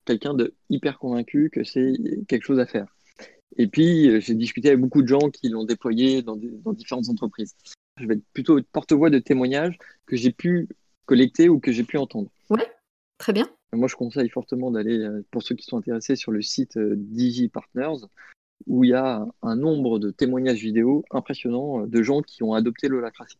quelqu'un 0.04 0.34
de 0.34 0.54
hyper 0.68 0.98
convaincu 0.98 1.48
que 1.50 1.64
c'est 1.64 1.94
quelque 2.28 2.44
chose 2.44 2.58
à 2.58 2.66
faire. 2.66 2.86
Et 3.56 3.68
puis, 3.68 4.08
euh, 4.08 4.20
j'ai 4.20 4.34
discuté 4.34 4.68
avec 4.68 4.80
beaucoup 4.80 5.02
de 5.02 5.08
gens 5.08 5.30
qui 5.30 5.48
l'ont 5.48 5.64
déployé 5.64 6.22
dans, 6.22 6.36
dans 6.36 6.72
différentes 6.72 7.08
entreprises. 7.08 7.54
Je 7.96 8.06
vais 8.06 8.14
être 8.14 8.24
plutôt 8.32 8.60
porte-voix 8.72 9.10
de 9.10 9.18
témoignages 9.18 9.78
que 10.06 10.16
j'ai 10.16 10.32
pu 10.32 10.68
collecter 11.06 11.48
ou 11.48 11.60
que 11.60 11.72
j'ai 11.72 11.84
pu 11.84 11.96
entendre. 11.96 12.28
Ouais, 12.50 12.70
très 13.18 13.32
bien. 13.32 13.48
Moi, 13.72 13.88
je 13.88 13.96
conseille 13.96 14.28
fortement 14.28 14.70
d'aller, 14.70 14.98
euh, 14.98 15.24
pour 15.30 15.42
ceux 15.42 15.54
qui 15.54 15.64
sont 15.64 15.78
intéressés, 15.78 16.16
sur 16.16 16.32
le 16.32 16.42
site 16.42 16.76
euh, 16.76 16.94
DigiPartners, 16.96 18.06
où 18.66 18.84
il 18.84 18.90
y 18.90 18.94
a 18.94 19.26
un 19.42 19.56
nombre 19.56 19.98
de 19.98 20.10
témoignages 20.10 20.60
vidéo 20.60 21.04
impressionnants 21.10 21.86
de 21.86 22.02
gens 22.02 22.22
qui 22.22 22.42
ont 22.42 22.54
adopté 22.54 22.88
l'holacratie. 22.88 23.38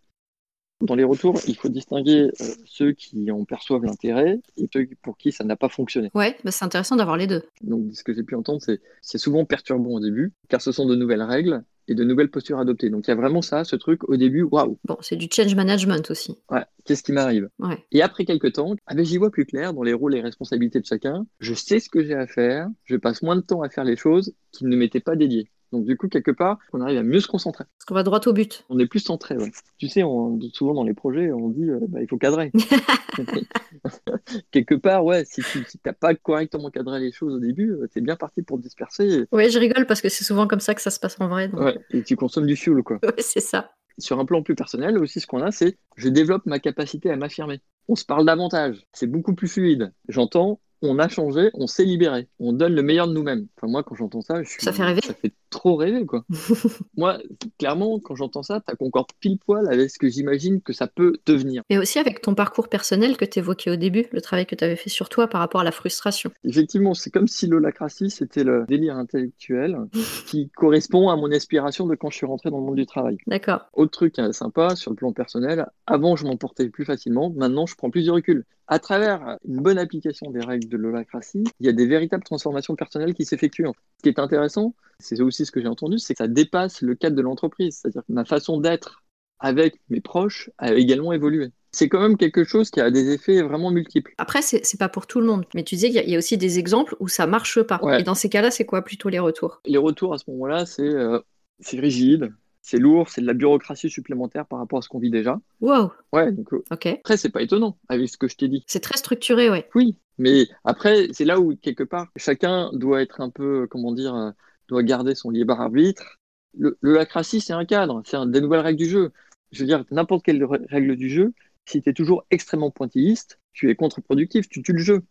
Dans 0.85 0.95
les 0.95 1.05
retours, 1.05 1.41
il 1.49 1.57
faut 1.57 1.71
distinguer 1.71 2.31
euh, 2.41 2.45
ceux 2.67 2.93
qui 2.93 3.31
en 3.31 3.45
perçoivent 3.45 3.85
l'intérêt 3.85 4.41
et 4.59 4.69
ceux 4.71 4.87
pour 5.03 5.17
qui 5.17 5.33
ça 5.33 5.43
n'a 5.43 5.57
pas 5.57 5.71
fonctionné. 5.71 6.11
Ouais, 6.15 6.37
bah 6.45 6.51
c'est 6.51 6.65
intéressant 6.65 6.97
d'avoir 6.97 7.17
les 7.17 7.27
deux. 7.27 7.43
Donc, 7.63 7.95
ce 7.95 8.05
que 8.05 8.13
j'ai 8.13 8.23
pu 8.23 8.35
entendre, 8.35 8.61
c'est 8.61 8.83
c'est 9.01 9.17
souvent 9.17 9.47
perturbant 9.47 9.93
au 9.93 10.01
début, 10.01 10.33
car 10.49 10.61
ce 10.61 10.73
sont 10.73 10.85
de 10.85 10.95
nouvelles 10.95 11.23
règles 11.23 11.65
et 11.89 11.95
de 11.95 12.05
nouvelles 12.05 12.31
postures 12.31 12.59
adoptées. 12.59 12.91
Donc, 12.91 13.07
il 13.07 13.11
y 13.11 13.13
a 13.13 13.17
vraiment 13.17 13.41
ça, 13.41 13.65
ce 13.65 13.77
truc 13.77 14.07
au 14.09 14.17
début, 14.17 14.43
waouh. 14.43 14.79
Bon, 14.85 14.99
c'est 15.01 15.17
du 15.17 15.29
change 15.31 15.55
management 15.55 16.11
aussi. 16.11 16.37
Ouais, 16.51 16.65
qu'est-ce 16.85 17.03
qui 17.03 17.13
m'arrive? 17.13 17.49
Ouais. 17.59 17.83
Et 17.91 18.03
après 18.03 18.27
quelques 18.27 18.53
temps, 18.53 18.75
ah 18.87 18.95
ben, 18.95 19.05
j'y 19.05 19.17
vois 19.17 19.31
plus 19.31 19.47
clair 19.47 19.73
dans 19.73 19.83
les 19.83 19.95
rôles 19.95 20.15
et 20.15 20.21
responsabilités 20.21 20.81
de 20.81 20.87
chacun. 20.87 21.27
Je 21.41 21.55
sais 21.55 21.81
ce 21.81 21.89
que 21.89 22.05
j'ai 22.05 22.15
à 22.15 22.27
faire, 22.27 22.69
je 22.85 22.97
passe 22.97 23.23
moins 23.23 23.37
de 23.37 23.43
temps 23.43 23.63
à 23.63 23.71
faire 23.71 23.85
les 23.85 23.97
choses 23.97 24.35
qui 24.53 24.67
ne 24.67 24.77
m'étaient 24.77 25.01
pas 25.01 25.17
dédiées. 25.17 25.49
Donc 25.75 25.87
du 25.87 25.97
coup, 25.97 26.09
quelque 26.09 26.31
part, 26.31 26.59
on 26.73 26.81
arrive 26.81 26.99
à 26.99 27.03
mieux 27.03 27.19
se 27.19 27.27
concentrer. 27.27 27.65
Parce 27.65 27.85
qu'on 27.87 27.95
va 27.95 28.05
droit 28.05 28.21
au 28.27 28.33
but. 28.33 28.65
On 28.69 28.79
est 28.79 28.87
plus 28.87 29.01
centré. 29.01 29.37
Ouais. 29.37 29.51
Tu 29.77 29.89
sais, 29.89 30.05
on, 30.05 30.39
souvent 30.53 30.73
dans 30.73 30.85
les 30.85 30.95
projets, 30.95 31.33
on 31.33 31.49
dit 31.49 31.69
euh, 31.69 31.81
bah, 31.89 32.01
il 32.01 32.07
faut 32.07 32.17
cadrer. 32.17 32.53
quelque 34.53 34.77
part, 34.77 35.05
ouais, 35.05 35.25
si 35.25 35.43
tu 35.43 35.65
n'as 35.85 35.93
pas 35.93 36.15
correctement 36.15 36.71
cadré 36.71 37.01
les 37.01 37.11
choses 37.11 37.35
au 37.35 37.41
début, 37.41 37.73
euh, 37.73 37.89
tu 37.93 37.99
es 37.99 38.03
bien 38.03 38.15
parti 38.15 38.43
pour 38.43 38.59
te 38.59 38.63
disperser. 38.63 39.25
Oui, 39.33 39.51
je 39.51 39.59
rigole 39.59 39.87
parce 39.87 40.01
que 40.01 40.09
c'est 40.09 40.25
souvent 40.25 40.47
comme 40.47 40.61
ça 40.61 40.77
que 40.77 40.81
ça 40.81 40.91
se 40.91 41.01
passe 41.01 41.17
en 41.21 41.27
vrai. 41.27 41.51
Ouais, 41.53 41.77
et 41.91 42.05
tu 42.05 42.15
consommes 42.15 42.47
du 42.47 42.55
fuel, 42.55 42.85
quoi. 42.85 43.01
Ouais, 43.03 43.15
c'est 43.19 43.41
ça. 43.41 43.73
Sur 43.99 44.21
un 44.21 44.25
plan 44.25 44.43
plus 44.43 44.55
personnel 44.55 44.97
aussi, 44.99 45.19
ce 45.19 45.27
qu'on 45.27 45.43
a, 45.43 45.51
c'est 45.51 45.77
je 45.97 46.09
développe 46.09 46.47
ma 46.47 46.61
capacité 46.61 47.11
à 47.11 47.17
m'affirmer. 47.17 47.61
On 47.89 47.97
se 47.97 48.05
parle 48.05 48.25
davantage. 48.25 48.87
C'est 48.93 49.09
beaucoup 49.09 49.35
plus 49.35 49.49
fluide. 49.49 49.93
J'entends 50.09 50.61
on 50.85 50.99
a 50.99 51.09
changé, 51.09 51.51
on 51.55 51.67
s'est 51.67 51.85
libéré, 51.85 52.29
on 52.39 52.53
donne 52.53 52.75
le 52.75 52.83
meilleur 52.83 53.09
de 53.09 53.13
nous-mêmes. 53.13 53.47
Enfin, 53.57 53.71
moi, 53.71 53.83
quand 53.83 53.95
j'entends 53.95 54.21
ça, 54.21 54.43
je 54.43 54.49
suis... 54.49 54.63
ça 54.63 54.73
fait 54.73 54.85
rêver. 54.85 55.01
Ça 55.05 55.15
fait 55.15 55.33
trop 55.55 55.77
rêver, 55.77 56.05
quoi. 56.05 56.25
moi, 56.97 57.19
clairement, 57.59 57.99
quand 58.01 58.15
j'entends 58.17 58.43
ça, 58.43 58.61
ça 58.69 58.75
concorde 58.75 59.07
pile 59.21 59.39
poil 59.39 59.67
avec 59.73 59.91
ce 59.91 59.99
que 59.99 60.09
j'imagine 60.09 60.61
que 60.61 60.73
ça 60.73 60.87
peut 60.87 61.17
devenir. 61.27 61.63
Et 61.71 61.79
aussi 61.79 61.99
avec 61.99 62.21
ton 62.21 62.35
parcours 62.35 62.69
personnel 62.69 63.17
que 63.17 63.25
tu 63.25 63.39
évoquais 63.39 63.71
au 63.71 63.77
début, 63.77 64.07
le 64.13 64.21
travail 64.21 64.47
que 64.47 64.55
tu 64.55 64.65
avais 64.65 64.77
fait 64.77 64.91
sur 64.91 65.09
toi 65.09 65.29
par 65.29 65.41
rapport 65.41 65.61
à 65.61 65.65
la 65.65 65.73
frustration. 65.73 66.31
Effectivement, 66.45 66.95
c'est 66.95 67.11
comme 67.11 67.29
si 67.29 67.47
l'holacratie, 67.47 68.11
c'était 68.11 68.45
le 68.45 68.65
délire 68.69 68.97
intellectuel 68.97 69.79
qui 70.27 70.51
correspond 70.51 71.09
à 71.09 71.17
mon 71.17 71.31
aspiration 71.31 71.87
de 71.87 71.95
quand 71.95 72.11
je 72.11 72.17
suis 72.17 72.27
rentré 72.27 72.51
dans 72.51 72.59
le 72.59 72.65
monde 72.65 72.77
du 72.77 72.87
travail. 72.87 73.17
D'accord. 73.27 73.61
Autre 73.73 73.93
truc 73.93 74.19
hein, 74.19 74.33
sympa 74.33 74.77
sur 74.77 74.91
le 74.91 74.97
plan 74.97 75.13
personnel, 75.13 75.67
avant, 75.87 76.17
je 76.17 76.27
m'emportais 76.27 76.69
plus 76.69 76.85
facilement, 76.85 77.31
maintenant, 77.31 77.67
je 77.67 77.77
prends 77.77 77.91
plus 77.91 78.07
de 78.07 78.11
recul 78.11 78.45
à 78.67 78.79
travers 78.79 79.39
une 79.47 79.61
bonne 79.61 79.79
application 79.79 80.31
des 80.31 80.41
règles 80.41 80.69
de 80.69 80.77
l'holacratie, 80.77 81.45
il 81.61 81.67
y 81.67 81.69
a 81.69 81.73
des 81.73 81.87
véritables 81.87 82.25
transformations 82.25 82.77
personnelles 82.77 83.15
qui 83.15 83.25
s'effectuent. 83.25 83.67
Ce 83.67 84.03
qui 84.03 84.09
est 84.09 84.19
intéressant, 84.19 84.75
c'est 84.99 85.21
aussi 85.21 85.47
ce 85.47 85.53
que 85.53 85.61
j'ai 85.61 85.69
entendu, 85.69 85.99
c'est 85.99 86.15
que 86.15 86.19
ça 86.19 86.29
dépasse 86.29 86.83
le 86.83 86.95
cadre 86.95 87.17
de 87.17 87.23
l'entreprise. 87.23 87.79
C'est-à-dire 87.81 88.03
que 88.07 88.13
ma 88.13 88.25
façon 88.25 88.61
d'être 88.61 89.03
avec 89.41 89.81
mes 89.91 90.01
proches 90.01 90.51
a 90.59 90.73
également 90.75 91.13
évolué. 91.13 91.51
C'est 91.73 91.89
quand 91.89 92.01
même 92.01 92.17
quelque 92.17 92.45
chose 92.45 92.71
qui 92.71 92.81
a 92.81 92.91
des 92.91 93.11
effets 93.11 93.43
vraiment 93.43 93.71
multiples. 93.71 94.15
Après, 94.19 94.43
c'est 94.43 94.79
pas 94.79 94.89
pour 94.89 95.07
tout 95.07 95.21
le 95.21 95.27
monde. 95.27 95.45
Mais 95.55 95.65
tu 95.65 95.75
disais 95.75 95.91
qu'il 95.91 96.09
y, 96.09 96.15
a 96.15 96.19
aussi 96.19 96.39
des 96.39 96.61
exemples 96.61 96.97
où 97.01 97.09
ça 97.09 97.27
marche 97.27 97.61
pas. 97.63 97.81
Et 97.99 98.05
dans 98.05 98.15
ces 98.15 98.29
cas-là, 98.29 98.51
c'est 98.53 98.65
quoi 98.65 98.83
plutôt 98.83 99.09
les 99.09 99.19
retours? 99.19 99.61
Les 99.67 99.79
retours 99.79 100.15
à 100.15 100.19
ce 100.19 100.31
moment-là, 100.31 100.67
c'est 100.67 100.83
euh, 100.83 101.19
c'est 101.59 101.81
rigide, 101.81 102.33
c'est 102.63 102.79
lourd, 102.79 103.09
c'est 103.09 103.21
de 103.21 103.27
la 103.27 103.35
bureaucratie 103.35 103.91
supplémentaire 103.91 104.47
par 104.47 104.59
rapport 104.59 104.79
à 104.79 104.83
ce 104.83 104.89
qu'on 104.89 104.99
vit 104.99 105.11
déjà. 105.11 105.41
Wow. 105.61 105.93
Ouais, 106.13 106.33
donc 106.33 106.53
euh, 106.53 106.65
après, 106.71 107.17
c'est 107.17 107.29
pas 107.29 107.43
étonnant 107.43 107.77
avec 107.89 108.09
ce 108.09 108.17
que 108.17 108.29
je 108.29 108.37
t'ai 108.37 108.49
dit. 108.49 108.65
C'est 108.67 108.81
très 108.81 108.97
structuré, 108.97 109.51
ouais. 109.51 109.69
Oui, 109.75 109.97
mais 110.19 110.47
après, 110.65 111.09
c'est 111.13 111.25
là 111.25 111.41
où, 111.41 111.57
quelque 111.57 111.85
part, 111.85 112.09
chacun 112.17 112.71
doit 112.73 113.03
être 113.03 113.21
un 113.21 113.31
peu, 113.31 113.67
comment 113.71 113.93
dire, 113.93 114.15
euh, 114.15 114.31
doit 114.75 114.83
garder 114.83 115.15
son 115.15 115.31
libre 115.31 115.61
arbitre. 115.61 116.19
Le, 116.57 116.77
lacratie, 116.83 117.41
c'est 117.41 117.53
un 117.53 117.65
cadre, 117.65 118.03
c'est 118.05 118.19
des 118.31 118.41
nouvelles 118.41 118.61
règles 118.61 118.79
du 118.79 118.89
jeu. 118.89 119.13
Je 119.53 119.61
veux 119.61 119.67
dire, 119.67 119.85
n'importe 119.91 120.25
quelle 120.25 120.45
règle 120.45 120.97
du 120.97 121.09
jeu, 121.09 121.33
si 121.65 121.83
tu 121.83 121.91
es 121.91 121.93
toujours 121.93 122.25
extrêmement 122.31 122.71
pointilliste, 122.71 123.41
tu 123.53 123.71
es 123.71 123.75
contre-productif, 123.75 124.49
tu 124.49 124.63
tues 124.63 124.73
le 124.73 124.79
jeu 124.79 125.03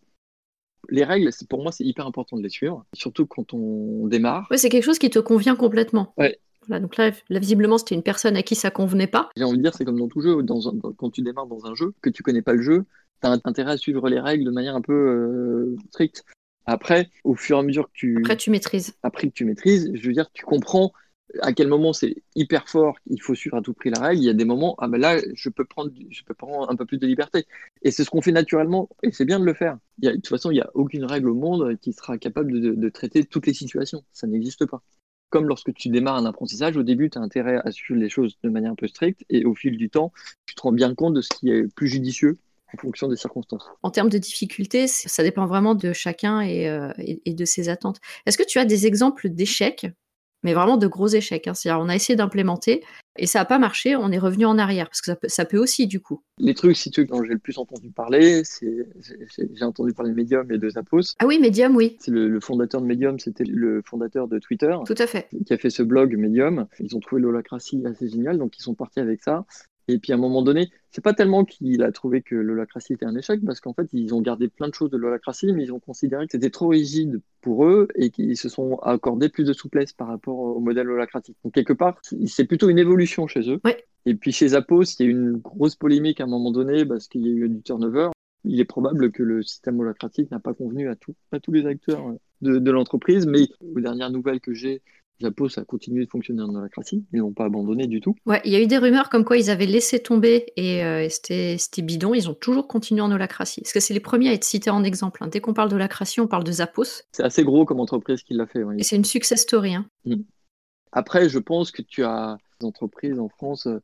les 0.89 1.03
règles, 1.03 1.29
pour 1.49 1.61
moi, 1.61 1.71
c'est 1.71 1.83
hyper 1.83 2.05
important 2.05 2.37
de 2.37 2.43
les 2.43 2.49
suivre, 2.49 2.85
surtout 2.93 3.25
quand 3.25 3.53
on 3.53 4.07
démarre. 4.07 4.47
Oui, 4.51 4.59
c'est 4.59 4.69
quelque 4.69 4.83
chose 4.83 4.99
qui 4.99 5.09
te 5.09 5.19
convient 5.19 5.55
complètement. 5.55 6.13
Ouais, 6.17 6.37
donc 6.69 6.97
là, 6.97 7.11
visiblement, 7.29 7.77
c'était 7.77 7.95
une 7.95 8.03
personne 8.03 8.35
à 8.35 8.43
qui 8.43 8.55
ça 8.55 8.71
convenait 8.71 9.07
pas. 9.07 9.29
J'ai 9.35 9.43
envie 9.43 9.57
de 9.57 9.63
dire, 9.63 9.73
c'est 9.73 9.85
comme 9.85 9.99
dans 9.99 10.07
tout 10.07 10.21
jeu, 10.21 10.37
quand 10.97 11.09
tu 11.09 11.21
démarres 11.21 11.47
dans 11.47 11.65
un 11.65 11.75
jeu, 11.75 11.93
que 12.01 12.09
tu 12.09 12.23
connais 12.23 12.41
pas 12.41 12.53
le 12.53 12.61
jeu, 12.61 12.85
tu 13.21 13.27
as 13.27 13.37
intérêt 13.43 13.71
à 13.71 13.77
suivre 13.77 14.07
les 14.09 14.19
règles 14.19 14.45
de 14.45 14.51
manière 14.51 14.75
un 14.75 14.81
peu 14.81 14.93
euh, 14.93 15.75
stricte. 15.89 16.25
Après, 16.65 17.09
au 17.23 17.35
fur 17.35 17.57
et 17.57 17.59
à 17.59 17.63
mesure 17.63 17.87
que 17.87 17.93
tu... 17.93 18.17
Après, 18.19 18.37
tu 18.37 18.49
maîtrises. 18.49 18.95
Après 19.03 19.27
que 19.27 19.33
tu 19.33 19.45
maîtrises, 19.45 19.91
je 19.93 20.07
veux 20.07 20.13
dire, 20.13 20.29
tu 20.33 20.45
comprends 20.45 20.91
à 21.41 21.51
quel 21.51 21.67
moment 21.67 21.93
c'est 21.93 22.15
hyper 22.35 22.69
fort, 22.69 22.95
il 23.07 23.19
faut 23.21 23.33
suivre 23.33 23.57
à 23.57 23.61
tout 23.61 23.73
prix 23.73 23.89
la 23.89 23.99
règle. 23.99 24.21
Il 24.21 24.25
y 24.25 24.29
a 24.29 24.33
des 24.33 24.45
moments, 24.45 24.75
ah 24.77 24.87
ben 24.87 24.99
là, 24.99 25.19
je 25.33 25.49
peux 25.49 25.65
prendre, 25.65 25.91
je 26.09 26.23
peux 26.23 26.35
prendre 26.35 26.69
un 26.69 26.75
peu 26.75 26.85
plus 26.85 26.99
de 26.99 27.07
liberté. 27.07 27.45
Et 27.81 27.91
c'est 27.91 28.03
ce 28.03 28.09
qu'on 28.09 28.21
fait 28.21 28.31
naturellement, 28.31 28.89
et 29.01 29.11
c'est 29.11 29.25
bien 29.25 29.39
de 29.39 29.45
le 29.45 29.53
faire. 29.53 29.77
Il 29.99 30.05
y 30.05 30.07
a, 30.09 30.11
de 30.11 30.17
toute 30.17 30.27
façon, 30.27 30.51
il 30.51 30.55
n'y 30.55 30.61
a 30.61 30.69
aucune 30.75 31.05
règle 31.05 31.29
au 31.29 31.35
monde 31.35 31.77
qui 31.81 31.91
sera 31.93 32.17
capable 32.17 32.77
de 32.77 32.89
traiter 32.89 33.23
toutes 33.23 33.47
les 33.47 33.53
situations. 33.53 34.03
Ça 34.11 34.27
n'existe 34.27 34.65
pas 34.65 34.83
comme 35.33 35.47
lorsque 35.47 35.73
tu 35.73 35.89
démarres 35.89 36.17
un 36.17 36.27
apprentissage, 36.27 36.77
au 36.77 36.83
début, 36.83 37.09
tu 37.09 37.17
as 37.17 37.21
intérêt 37.21 37.59
à 37.65 37.71
suivre 37.71 37.99
les 37.99 38.07
choses 38.07 38.37
de 38.43 38.49
manière 38.49 38.71
un 38.71 38.75
peu 38.75 38.87
stricte 38.87 39.25
et 39.31 39.45
au 39.45 39.55
fil 39.55 39.77
du 39.77 39.89
temps, 39.89 40.13
tu 40.45 40.53
te 40.53 40.61
rends 40.61 40.71
bien 40.71 40.93
compte 40.93 41.15
de 41.15 41.21
ce 41.21 41.29
qui 41.29 41.49
est 41.49 41.73
plus 41.73 41.87
judicieux 41.87 42.37
en 42.73 42.81
fonction 42.81 43.07
des 43.07 43.15
circonstances. 43.15 43.65
En 43.83 43.91
termes 43.91 44.09
de 44.09 44.17
difficultés, 44.17 44.87
ça 44.87 45.23
dépend 45.23 45.45
vraiment 45.45 45.75
de 45.75 45.93
chacun 45.93 46.41
et, 46.41 46.67
euh, 46.67 46.91
et 46.97 47.33
de 47.33 47.45
ses 47.45 47.69
attentes. 47.69 47.99
Est-ce 48.25 48.37
que 48.37 48.43
tu 48.43 48.59
as 48.59 48.65
des 48.65 48.87
exemples 48.87 49.29
d'échecs 49.29 49.87
mais 50.43 50.53
vraiment 50.53 50.77
de 50.77 50.87
gros 50.87 51.07
échecs. 51.07 51.47
Hein? 51.47 51.53
C'est-à-dire, 51.53 51.83
on 51.83 51.89
a 51.89 51.95
essayé 51.95 52.15
d'implémenter 52.15 52.83
et 53.17 53.27
ça 53.27 53.39
n'a 53.39 53.45
pas 53.45 53.59
marché, 53.59 53.95
on 53.95 54.11
est 54.11 54.17
revenu 54.17 54.45
en 54.45 54.57
arrière, 54.57 54.87
parce 54.87 55.01
que 55.01 55.11
ça 55.27 55.45
peut, 55.45 55.57
aussi, 55.57 55.87
du 55.87 55.99
coup. 55.99 56.23
Les 56.39 56.55
trucs, 56.55 56.75
si 56.75 56.89
tu 56.89 57.01
veux, 57.01 57.07
dont 57.07 57.23
j'ai 57.23 57.33
le 57.33 57.39
plus 57.39 57.59
entendu 57.59 57.91
parler, 57.91 58.43
c'est 58.43 58.87
j'ai 59.53 59.63
entendu 59.63 59.93
parler 59.93 60.11
de 60.11 60.15
Medium 60.15 60.51
et 60.51 60.57
de 60.57 60.69
Zappos. 60.69 61.13
Ah 61.19 61.27
oui, 61.27 61.39
Medium, 61.39 61.75
oui. 61.75 61.95
C'est 61.99 62.11
le, 62.11 62.39
fondateur 62.39 62.81
de 62.81 62.87
Medium, 62.87 63.19
c'était 63.19 63.43
le 63.43 63.81
fondateur 63.85 64.27
de 64.27 64.39
Twitter. 64.39 64.75
Tout 64.85 64.95
à 64.97 65.05
fait. 65.05 65.27
Qui 65.45 65.53
a 65.53 65.57
fait 65.57 65.69
ce 65.69 65.83
blog 65.83 66.17
Medium. 66.17 66.67
Ils 66.79 66.95
ont 66.95 66.99
trouvé 66.99 67.21
l'holacratie 67.21 67.83
assez 67.85 68.09
génial, 68.09 68.39
donc 68.39 68.57
ils 68.57 68.63
sont 68.63 68.73
partis 68.73 68.99
avec 68.99 69.21
ça. 69.21 69.45
Et 69.87 69.97
puis 69.99 70.11
à 70.11 70.15
un 70.15 70.19
moment 70.19 70.41
donné, 70.41 70.69
c'est 70.91 71.03
pas 71.03 71.13
tellement 71.13 71.43
qu'il 71.43 71.83
a 71.83 71.91
trouvé 71.91 72.21
que 72.21 72.35
l'holacratie 72.35 72.93
était 72.93 73.05
un 73.05 73.15
échec, 73.15 73.41
parce 73.45 73.59
qu'en 73.59 73.73
fait, 73.73 73.87
ils 73.93 74.13
ont 74.13 74.21
gardé 74.21 74.47
plein 74.47 74.67
de 74.67 74.73
choses 74.73 74.89
de 74.89 74.97
l'holacratie, 74.97 75.51
mais 75.53 75.63
ils 75.63 75.73
ont 75.73 75.79
considéré 75.79 76.25
que 76.25 76.31
c'était 76.31 76.49
trop 76.49 76.67
rigide 76.67 77.21
pour 77.41 77.65
eux 77.65 77.87
et 77.95 78.09
qu'ils 78.09 78.37
se 78.37 78.49
sont 78.49 78.75
accordés 78.77 79.29
plus 79.29 79.45
de 79.45 79.53
souplesse 79.53 79.93
par 79.93 80.07
rapport 80.07 80.37
au 80.37 80.59
modèle 80.59 80.89
holacratique. 80.89 81.37
Donc 81.43 81.53
quelque 81.53 81.73
part, 81.73 81.99
c'est 82.25 82.45
plutôt 82.45 82.69
une 82.69 82.79
évolution 82.79 83.27
chez 83.27 83.49
eux. 83.49 83.59
Et 84.05 84.15
puis 84.15 84.31
chez 84.31 84.49
Zappos, 84.49 84.83
il 84.99 85.03
y 85.03 85.05
a 85.05 85.11
eu 85.11 85.11
une 85.11 85.37
grosse 85.37 85.75
polémique 85.75 86.19
à 86.21 86.25
un 86.25 86.27
moment 86.27 86.51
donné 86.51 86.85
parce 86.85 87.07
qu'il 87.07 87.25
y 87.25 87.29
a 87.29 87.31
eu 87.31 87.49
du 87.49 87.61
turnover. 87.61 88.09
Il 88.45 88.59
est 88.59 88.65
probable 88.65 89.11
que 89.11 89.23
le 89.23 89.41
système 89.41 89.79
holacratique 89.79 90.29
n'a 90.29 90.39
pas 90.39 90.53
convenu 90.53 90.89
à, 90.89 90.95
tout, 90.95 91.15
à 91.31 91.39
tous 91.39 91.53
les 91.53 91.65
acteurs 91.65 92.13
de, 92.41 92.59
de 92.59 92.71
l'entreprise, 92.71 93.25
mais 93.25 93.47
aux 93.61 93.79
dernières 93.79 94.11
nouvelles 94.11 94.41
que 94.41 94.53
j'ai, 94.53 94.81
Zappos 95.21 95.57
a 95.57 95.63
continué 95.63 96.05
de 96.05 96.09
fonctionner 96.09 96.41
en 96.41 96.53
holacratie, 96.53 97.05
ils 97.13 97.19
n'ont 97.19 97.33
pas 97.33 97.45
abandonné 97.45 97.87
du 97.87 98.01
tout. 98.01 98.15
Ouais, 98.25 98.41
il 98.45 98.51
y 98.51 98.55
a 98.55 98.61
eu 98.61 98.67
des 98.67 98.77
rumeurs 98.77 99.09
comme 99.09 99.23
quoi 99.23 99.37
ils 99.37 99.49
avaient 99.49 99.65
laissé 99.65 100.01
tomber 100.01 100.47
et 100.55 100.83
euh, 100.83 101.07
c'était 101.09 101.57
bidon, 101.81 102.13
ils 102.13 102.29
ont 102.29 102.33
toujours 102.33 102.67
continué 102.67 103.01
en 103.01 103.11
holacratie. 103.11 103.61
Parce 103.61 103.73
que 103.73 103.79
c'est 103.79 103.93
les 103.93 103.99
premiers 103.99 104.29
à 104.29 104.33
être 104.33 104.43
cités 104.43 104.69
en 104.69 104.83
exemple. 104.83 105.23
Hein. 105.23 105.27
Dès 105.27 105.39
qu'on 105.39 105.53
parle 105.53 105.69
d'holacratie, 105.69 106.19
on 106.19 106.27
parle 106.27 106.43
de 106.43 106.51
Zappos. 106.51 107.03
C'est 107.11 107.23
assez 107.23 107.43
gros 107.43 107.65
comme 107.65 107.79
entreprise 107.79 108.23
qui 108.23 108.33
l'a 108.33 108.47
fait. 108.47 108.63
Et 108.77 108.83
c'est 108.83 108.95
une 108.95 109.05
success 109.05 109.41
story. 109.41 109.75
Hein. 109.75 109.85
Mm. 110.05 110.23
Après, 110.91 111.29
je 111.29 111.39
pense 111.39 111.71
que 111.71 111.81
tu 111.81 112.03
as 112.03 112.37
des 112.59 112.67
entreprises 112.67 113.19
en 113.19 113.29
France 113.29 113.67
euh, 113.67 113.81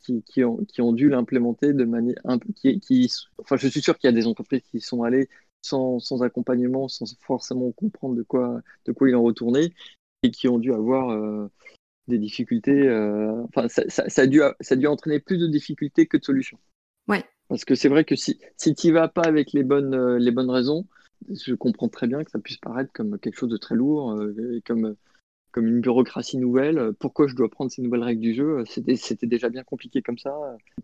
qui, 0.00 0.22
qui, 0.22 0.44
ont, 0.44 0.58
qui 0.64 0.80
ont, 0.80 0.92
dû 0.92 1.08
l'implémenter 1.08 1.72
de 1.72 1.84
manière 1.84 2.16
qui, 2.56 2.80
qui, 2.80 3.12
enfin, 3.38 3.56
je 3.56 3.68
suis 3.68 3.80
sûr 3.80 3.96
qu'il 3.98 4.08
y 4.08 4.12
a 4.12 4.16
des 4.16 4.26
entreprises 4.26 4.62
qui 4.70 4.80
sont 4.80 5.02
allées 5.02 5.28
sans, 5.62 5.98
sans, 5.98 6.22
accompagnement, 6.22 6.88
sans 6.88 7.06
forcément 7.20 7.72
comprendre 7.72 8.14
de 8.16 8.22
quoi, 8.22 8.60
de 8.86 8.92
quoi 8.92 9.08
il 9.08 9.16
en 9.16 9.22
retournait, 9.22 9.72
et 10.22 10.30
qui 10.30 10.48
ont 10.48 10.58
dû 10.58 10.72
avoir 10.72 11.10
euh, 11.10 11.50
des 12.08 12.18
difficultés. 12.18 12.86
Euh, 12.86 13.44
enfin, 13.44 13.68
ça, 13.68 13.82
ça, 13.88 14.08
ça, 14.08 14.22
a 14.22 14.26
dû, 14.26 14.40
ça 14.60 14.74
a 14.74 14.76
dû 14.76 14.86
entraîner 14.86 15.20
plus 15.20 15.38
de 15.38 15.46
difficultés 15.46 16.06
que 16.06 16.16
de 16.16 16.24
solutions. 16.24 16.58
Ouais. 17.06 17.24
Parce 17.48 17.64
que 17.64 17.74
c'est 17.74 17.88
vrai 17.88 18.04
que 18.04 18.16
si, 18.16 18.38
si 18.56 18.74
tu 18.74 18.88
n'y 18.88 18.92
vas 18.92 19.08
pas 19.08 19.22
avec 19.22 19.52
les 19.52 19.62
bonnes, 19.62 19.94
euh, 19.94 20.18
les 20.18 20.30
bonnes 20.30 20.50
raisons, 20.50 20.86
je 21.28 21.54
comprends 21.54 21.88
très 21.88 22.06
bien 22.06 22.22
que 22.24 22.30
ça 22.30 22.38
puisse 22.38 22.58
paraître 22.58 22.92
comme 22.92 23.18
quelque 23.18 23.36
chose 23.36 23.50
de 23.50 23.56
très 23.56 23.74
lourd, 23.74 24.12
euh, 24.12 24.60
comme 24.66 24.96
comme 25.58 25.66
une 25.66 25.80
bureaucratie 25.80 26.38
nouvelle. 26.38 26.92
Pourquoi 27.00 27.26
je 27.26 27.34
dois 27.34 27.48
prendre 27.48 27.68
ces 27.68 27.82
nouvelles 27.82 28.04
règles 28.04 28.20
du 28.20 28.32
jeu 28.32 28.62
C'était 28.68 29.26
déjà 29.26 29.48
bien 29.48 29.64
compliqué 29.64 30.02
comme 30.02 30.16
ça. 30.16 30.32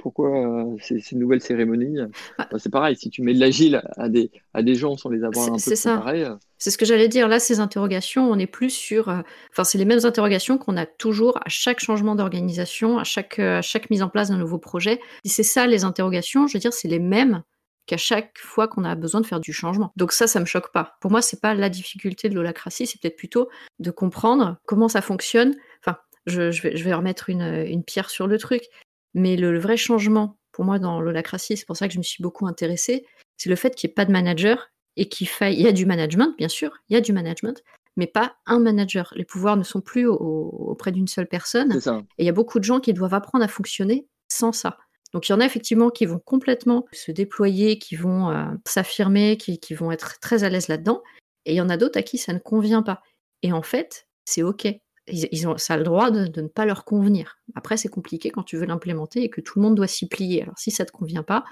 Pourquoi 0.01 0.31
euh, 0.31 0.77
ces, 0.81 0.99
ces, 0.99 1.15
nouvelles 1.15 1.41
cérémonies 1.41 1.99
bah, 2.37 2.49
C'est 2.59 2.73
pareil, 2.73 2.97
si 2.97 3.09
tu 3.09 3.23
mets 3.23 3.35
de 3.35 3.39
l'agile 3.39 3.85
à 3.97 4.09
des, 4.09 4.33
à 4.53 4.65
des 4.65 4.75
gens 4.75 4.97
sans 4.97 5.11
les 5.11 5.23
avoir 5.23 5.47
un 5.47 5.57
peu 5.57 5.75
préparés. 5.77 6.25
Euh, 6.25 6.35
c'est 6.59 6.73
ce 6.73 6.79
que 6.79 6.85
j'allais 6.85 7.07
dire. 7.07 7.29
Là, 7.29 7.39
ces 7.39 7.61
interrogations, 7.61 8.29
on 8.29 8.37
est 8.37 8.49
plus 8.49 8.71
sur. 8.71 9.11
Euh, 9.11 9.21
enfin, 9.53 9.63
c'est 9.63 9.79
les 9.79 9.85
mêmes 9.85 10.05
interrogations 10.05 10.59
qu'on 10.59 10.77
a 10.77 10.87
toujours 10.87 11.37
à 11.37 11.49
chaque 11.49 11.79
changement 11.79 12.17
d'organisation, 12.17 12.99
à 12.99 13.05
chaque, 13.05 13.39
à 13.39 13.63
chaque 13.63 13.91
mise 13.91 14.03
en 14.03 14.09
place 14.09 14.31
d'un 14.31 14.39
nouveau 14.39 14.59
projet. 14.59 14.99
Et 15.25 15.29
c'est 15.29 15.45
ça, 15.45 15.69
les 15.69 15.85
interrogations, 15.85 16.49
je 16.49 16.55
veux 16.55 16.61
dire, 16.61 16.73
c'est 16.73 16.89
les 16.89 16.99
mêmes 16.99 17.45
qu'à 17.87 17.97
chaque 17.97 18.39
fois 18.39 18.69
qu'on 18.69 18.85
a 18.85 18.95
besoin 18.95 19.21
de 19.21 19.27
faire 19.27 19.41
du 19.41 19.53
changement. 19.53 19.93
Donc 19.97 20.13
ça, 20.13 20.27
ça 20.27 20.41
me 20.41 20.45
choque 20.45 20.73
pas. 20.73 20.97
Pour 21.01 21.11
moi, 21.11 21.23
c'est 21.23 21.41
pas 21.41 21.55
la 21.55 21.69
difficulté 21.69 22.29
de 22.29 22.35
l'holacratie, 22.35 22.87
c'est 22.87 23.01
peut-être 23.01 23.17
plutôt 23.17 23.49
de 23.79 23.91
comprendre 23.91 24.57
comment 24.67 24.89
ça 24.89 25.03
fonctionne. 25.03 25.55
Enfin, 25.81 25.99
je, 26.27 26.51
je, 26.51 26.63
vais, 26.63 26.77
je 26.77 26.85
vais, 26.85 26.95
remettre 26.95 27.29
une, 27.31 27.43
une, 27.43 27.85
pierre 27.85 28.11
sur 28.11 28.27
le 28.27 28.39
truc, 28.39 28.65
mais 29.13 29.37
le, 29.37 29.53
le 29.53 29.59
vrai 29.59 29.77
changement, 29.77 30.39
pour 30.53 30.65
moi, 30.65 30.79
dans 30.79 31.01
l'holacratie, 31.01 31.57
c'est 31.57 31.67
pour 31.67 31.77
ça 31.77 31.89
que 31.89 31.95
je 31.95 31.99
me 31.99 32.03
suis 32.03 32.23
beaucoup 32.23 32.47
intéressée, 32.47 33.05
c'est 33.37 33.51
le 33.51 33.57
fait 33.57 33.75
qu'il 33.75 33.89
n'y 33.89 33.93
ait 33.93 33.95
pas 33.95 34.05
de 34.05 34.13
manager 34.13 34.71
et 34.97 35.09
qu'il 35.09 35.29
faille... 35.29 35.57
Il 35.57 35.63
y 35.63 35.69
a 35.69 35.73
du 35.73 35.87
management, 35.87 36.35
bien 36.39 36.49
sûr, 36.49 36.79
il 36.89 36.95
y 36.95 36.97
a 36.97 37.01
du 37.01 37.13
management, 37.13 37.63
mais 37.97 38.07
pas 38.07 38.37
un 38.47 38.61
manager. 38.61 39.13
Les 39.17 39.25
pouvoirs 39.25 39.57
ne 39.57 39.63
sont 39.63 39.81
plus 39.81 40.07
au, 40.07 40.17
auprès 40.17 40.93
d'une 40.93 41.09
seule 41.09 41.27
personne. 41.27 41.79
Et 42.19 42.25
il 42.25 42.27
y 42.27 42.29
a 42.29 42.33
beaucoup 42.33 42.59
de 42.59 42.65
gens 42.65 42.81
qui 42.81 42.93
doivent 42.93 43.15
apprendre 43.15 43.45
à 43.45 43.49
fonctionner 43.49 44.07
sans 44.29 44.53
ça. 44.53 44.79
Donc 45.15 45.29
il 45.29 45.33
y 45.33 45.35
en 45.35 45.41
a 45.41 45.47
effectivement 45.47 45.91
qui 45.91 46.07
vont 46.07 46.19
complètement 46.19 46.87
se 46.93 47.13
déployer, 47.13 47.79
qui 47.79 47.95
vont 47.95 48.31
euh, 48.31 48.45
s'affirmer, 48.67 49.37
qui, 49.37 49.75
vont 49.75 49.93
être 49.93 50.19
très 50.19 50.43
à 50.43 50.49
l'aise 50.49 50.67
là-dedans. 50.67 51.03
Et 51.47 51.53
il 51.53 51.57
y 51.57 51.61
en 51.61 51.69
a 51.71 51.77
d'autres 51.77 51.99
à 51.99 52.03
qui 52.03 52.19
ça 52.19 52.33
ne 52.33 52.41
convient 52.41 52.83
pas. 52.83 53.01
Et 53.43 53.53
en 53.53 53.63
fait, 53.63 54.09
c'est 54.25 54.43
OK. 54.43 54.67
Ils, 55.07 55.47
ont, 55.47 55.57
ça 55.57 55.75
a 55.75 55.77
le 55.77 55.85
droit 55.85 56.11
de, 56.11 56.27
de, 56.27 56.41
ne 56.41 56.49
pas 56.49 56.65
leur 56.65 56.85
convenir. 56.85 57.39
Après, 57.55 57.77
c'est 57.77 57.89
compliqué 57.89 58.31
quand 58.31 58.43
tu 58.43 58.57
veux 58.57 58.67
l'implémenter 58.67 59.23
et 59.23 59.31
que 59.31 59.41
tout 59.41 59.59
le 59.59 59.63
monde 59.63 59.77
doit 59.77 59.87
s'y 59.87 60.09
plier. 60.09 60.43
Alors 60.43 60.59
si 60.59 60.71
ça 60.71 60.83
ne 60.83 60.89
te 60.89 60.93
convient 60.93 61.23
pas, 61.23 61.45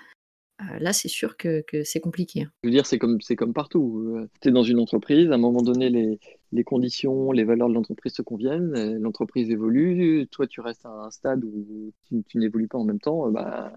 là, 0.78 0.92
c'est 0.92 1.08
sûr 1.08 1.36
que, 1.36 1.62
que 1.66 1.84
c'est 1.84 2.00
compliqué. 2.00 2.46
Je 2.62 2.68
veux 2.68 2.72
dire, 2.72 2.86
c'est 2.86 2.98
comme, 2.98 3.20
c'est 3.20 3.36
comme 3.36 3.52
partout. 3.52 4.26
Tu 4.40 4.48
es 4.48 4.52
dans 4.52 4.62
une 4.62 4.78
entreprise, 4.78 5.30
à 5.30 5.34
un 5.34 5.38
moment 5.38 5.62
donné, 5.62 5.90
les, 5.90 6.18
les 6.52 6.64
conditions, 6.64 7.32
les 7.32 7.44
valeurs 7.44 7.68
de 7.68 7.74
l'entreprise 7.74 8.12
se 8.12 8.22
conviennent, 8.22 8.74
euh, 8.76 8.98
l'entreprise 8.98 9.50
évolue, 9.50 10.26
toi, 10.30 10.46
tu 10.46 10.60
restes 10.60 10.86
à 10.86 10.90
un 10.90 11.10
stade 11.10 11.44
où 11.44 11.92
tu, 12.04 12.22
tu 12.28 12.38
n'évolues 12.38 12.68
pas 12.68 12.78
en 12.78 12.84
même 12.84 13.00
temps, 13.00 13.30
bah, 13.30 13.72